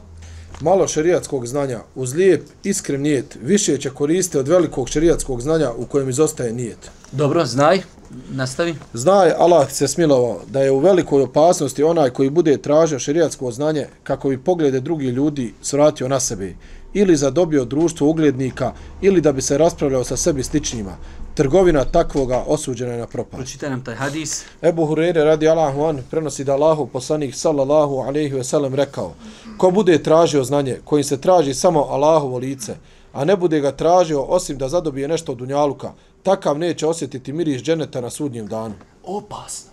[0.62, 5.86] Malo šerijatskog znanja uz lijep, iskren nijet više će koristiti od velikog šerijatskog znanja u
[5.86, 6.92] kojem izostaje nijet.
[7.12, 7.82] Dobro, znaj.
[8.30, 8.76] Nastavi.
[8.94, 13.88] Znaj, Allah se smilovao da je u velikoj opasnosti onaj koji bude tražio šerijatsko znanje
[14.04, 16.54] kako bi poglede drugi ljudi svratio na sebe
[16.94, 20.98] ili zadobio društvo uglednika ili da bi se raspravljao sa sebi sličnjima.
[21.34, 23.40] Trgovina takvoga osuđena je na propad.
[23.40, 24.44] Pročitaj nam taj hadis.
[24.62, 29.14] Ebu Hurere radi Allahu an prenosi da Allahu poslanik sallallahu alaihi ve sellem rekao
[29.58, 32.76] ko bude tražio znanje kojim se traži samo Allahovo lice
[33.14, 35.92] a ne bude ga tražio osim da zadobije nešto od dunjaluka
[36.24, 38.76] takav neće osjetiti miris dženeta na sudnjem danu.
[39.04, 39.72] Opasno.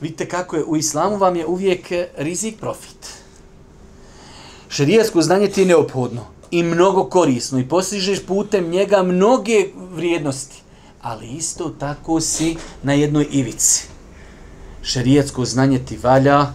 [0.00, 3.14] Vidite kako je, u islamu vam je uvijek eh, rizik profit.
[4.68, 10.62] Šerijasko znanje ti je neophodno i mnogo korisno i postižeš putem njega mnoge vrijednosti.
[11.02, 13.84] Ali isto tako si na jednoj ivici.
[14.82, 16.46] Šerijetsko znanje ti valja,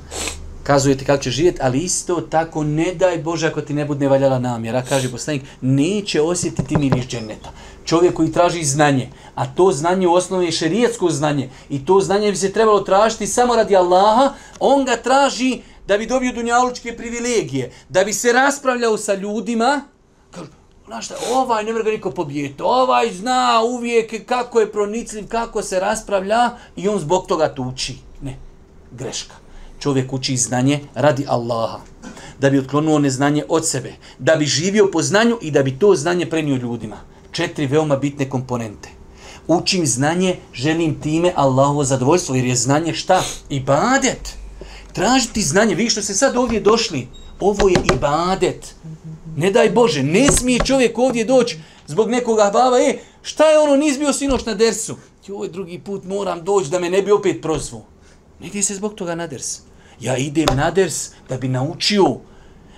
[0.63, 4.39] kazujete kako će živjeti, ali isto tako ne daj Bože ako ti ne bude valjala
[4.39, 7.51] namjera, kaže poslanik, neće osjetiti miris dženeta
[7.85, 12.31] čovjek koji traži znanje, a to znanje u osnovi je šerijetsko znanje i to znanje
[12.31, 17.71] bi se trebalo tražiti samo radi Allaha, on ga traži da bi dobio dunjalučke privilegije,
[17.89, 19.81] da bi se raspravljao sa ljudima,
[20.31, 20.47] kažu,
[20.85, 25.79] znaš šta, ovaj ne ga niko pobijeti, ovaj zna uvijek kako je pronicljiv, kako se
[25.79, 27.95] raspravlja i on zbog toga tuči.
[28.21, 28.37] Ne,
[28.91, 29.35] greška.
[29.79, 31.79] Čovjek uči znanje radi Allaha,
[32.39, 35.95] da bi otklonuo neznanje od sebe, da bi živio po znanju i da bi to
[35.95, 38.89] znanje prenio ljudima četiri veoma bitne komponente.
[39.47, 43.23] Učim znanje, želim time Allahovo zadovoljstvo, jer je znanje šta?
[43.49, 44.33] Ibadet.
[44.93, 47.07] Tražiti znanje, vi što se sad ovdje došli,
[47.39, 48.75] ovo je ibadet.
[49.35, 51.57] Ne daj Bože, ne smije čovjek ovdje doći
[51.87, 54.95] zbog nekoga baba, e, šta je ono, nis bio sinoć na dersu?
[55.27, 57.83] Joj, drugi put moram doći da me ne bi opet prozvu.
[58.39, 59.59] Ne se zbog toga na ders.
[59.99, 62.17] Ja idem na ders da bi naučio,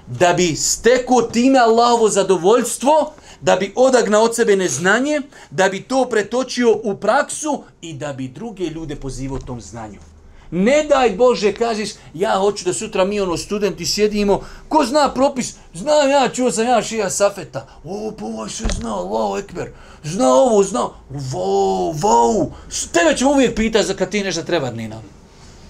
[0.07, 5.21] da bi stekao time Allahovo zadovoljstvo, da bi odagnao od sebe neznanje,
[5.51, 9.99] da bi to pretočio u praksu i da bi druge ljude pozivao tom znanju.
[10.51, 15.55] Ne daj Bože, kažeš, ja hoću da sutra mi ono studenti sjedimo, ko zna propis,
[15.73, 19.71] znam ja, čuo sam ja šija safeta, o, pa ovaj sve zna, Allah, ekber,
[20.03, 22.49] zna ovo, zna, vau, wow,
[22.91, 25.01] tebe ćemo uvijek pitati za kad ti nešto treba, Nina.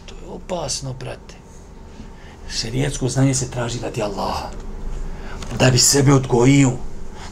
[0.05, 1.35] To je opasno, brate.
[2.49, 4.49] Šerijetsko znanje se traži radi Allaha.
[5.59, 6.71] Da bi sebe odgojio,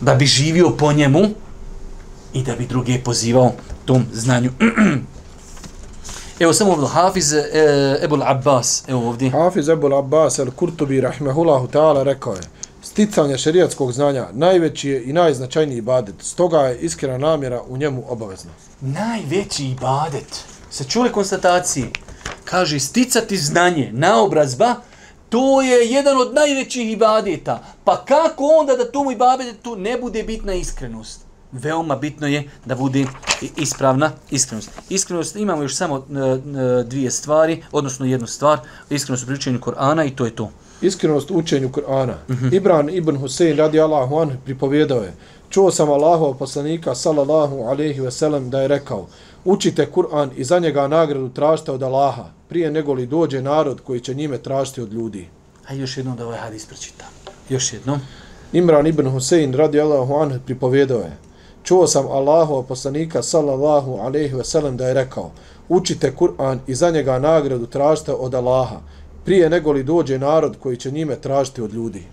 [0.02, 1.22] da bi živio po njemu
[2.34, 3.52] i da bi druge pozivao
[3.86, 4.52] tom znanju.
[6.40, 7.44] evo samo ovdje, Hafiz e,
[8.02, 9.30] Ebul Abbas, evo ovdje.
[9.30, 12.42] Hafiz Ebul Abbas, el Kurtubi, rahmehullahu ta'ala, rekao je,
[12.84, 18.52] sticanje šerijatskog znanja najveći je i najznačajniji ibadet, stoga je iskrena namjera u njemu obavezna.
[18.82, 21.88] Najveći ibadet, se čuli konstatacije,
[22.44, 24.76] kaže sticati znanje, naobrazba,
[25.36, 27.64] To je jedan od najvećih ibadeta.
[27.84, 31.20] Pa kako onda da tomu ibadetu ne bude bitna iskrenost?
[31.52, 33.06] Veoma bitno je da bude
[33.58, 34.72] ispravna iskrenost.
[34.90, 38.60] Iskrenost imamo još samo e, e, dvije stvari, odnosno jednu stvar,
[38.90, 40.52] iskrenost u pričanju Korana i to je to.
[40.82, 42.14] Iskrenost u učenju Kur'ana.
[42.30, 42.56] Mm -hmm.
[42.56, 45.14] Ibran ibn Husein radi Allahu an pripovjedao je.
[45.50, 49.08] Čuo sam Allahov poslanika sallallahu alaihi ve sellem da je rekao
[49.46, 54.00] učite Kur'an i za njega nagradu tražite od Allaha prije nego li dođe narod koji
[54.00, 55.28] će njime tražiti od ljudi.
[55.68, 57.08] A još jednom da ovaj hadis pročitam.
[57.50, 58.00] Još jednom.
[58.54, 61.18] Imran ibn Husein radi Allahu an pripovjedao je.
[61.64, 65.32] Čuo sam Allahov poslanika sallallahu alaihi ve sellem da je rekao
[65.70, 68.80] učite Kur'an i za njega nagradu tražite od Allaha
[69.26, 72.04] prije nego li dođe narod koji će njime tražiti od ljudi.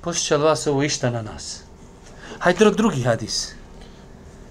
[0.00, 1.60] Posjeća li vas ovo išta na nas?
[2.38, 3.54] Hajde drugi hadis.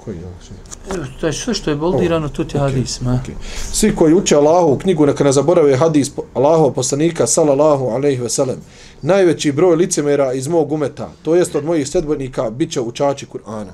[0.10, 3.02] Koji je Evo, to je sve što je boldirano, tu ti okay, hadis.
[3.02, 3.20] Ma.
[3.26, 3.34] Okay.
[3.72, 8.58] Svi koji uče Allahu knjigu, neka ne zaborave hadis Allahu poslanika, sallallahu alaihi ve sellem.
[9.02, 13.72] Najveći broj licemera iz mog umeta, to jest od mojih sedbojnika, bit će učači Kur'ana.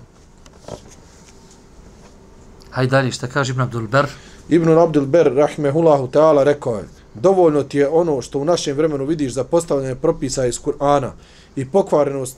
[2.69, 4.05] Hajde dalje, šta kaže Ibn Abdul Ber?
[4.49, 6.83] Ibn Abdul Ber, rahmehullahu ta'ala, rekao je,
[7.13, 11.11] dovoljno ti je ono što u našem vremenu vidiš za postavljanje propisa iz Kur'ana
[11.55, 12.37] i pokvarenost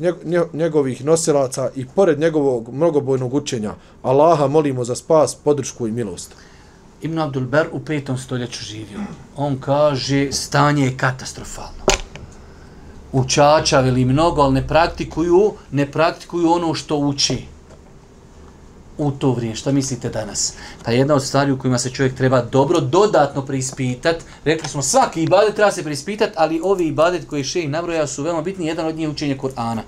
[0.53, 3.73] njegovih nosilaca i pored njegovog mnogobojnog učenja.
[4.01, 6.35] Allaha molimo za spas, podršku i milost.
[7.01, 8.99] Ibn Abdul Ber u petom stoljeću živio.
[9.35, 11.83] On kaže stanje je katastrofalno.
[13.11, 17.56] Učačavili mnogo, ali ne praktikuju, ne praktikuju ono što uči
[18.97, 19.55] u to vrijeme.
[19.55, 20.53] Šta mislite danas?
[20.85, 25.23] Pa jedna od stvari u kojima se čovjek treba dobro dodatno preispitati, rekli smo svaki
[25.23, 28.87] ibadet treba se preispitati, ali ovi ibadet koji še i nabroja su veoma bitni, jedan
[28.87, 29.81] od njih je učenje Kur'ana.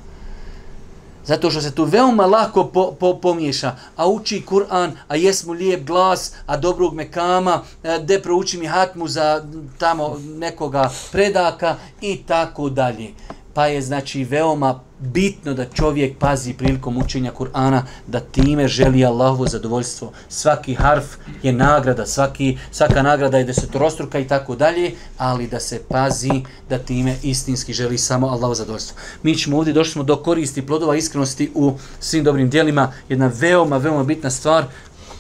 [1.26, 5.84] Zato što se tu veoma lako po, po, pomiješa, a uči Kur'an, a jesmo lijep
[5.84, 9.46] glas, a dobrog mekama, e, de prouči mi hatmu za
[9.78, 13.14] tamo nekoga predaka i tako dalje
[13.60, 19.48] pa je znači veoma bitno da čovjek pazi prilikom učenja Kur'ana da time želi Allahovo
[19.48, 20.12] zadovoljstvo.
[20.30, 21.06] Svaki harf
[21.44, 26.78] je nagrada, svaki, svaka nagrada je desetorostruka i tako dalje, ali da se pazi da
[26.78, 28.98] time istinski želi samo Allahovo zadovoljstvo.
[29.24, 32.92] Mi ćemo ovdje, došli smo do koristi plodova iskrenosti u svim dobrim dijelima.
[33.10, 34.66] Jedna veoma, veoma bitna stvar,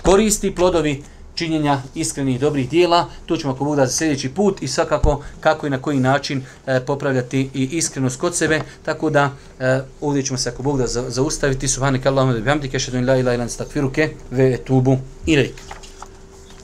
[0.02, 1.04] koristi plodovi
[1.40, 3.06] činjenja iskrenih dobrih dijela.
[3.26, 6.42] Tu ćemo ako Bog da za sljedeći put i svakako kako i na koji način
[6.68, 8.62] e, popravljati i iskrenost kod sebe.
[8.86, 11.68] Tako da e, ovdje ćemo se ako Bog da za, zaustaviti.
[11.68, 15.79] Subhanak Allahumma da bihamdike, šedun la ilaha ilan stakfiruke, ve tubu ilaik.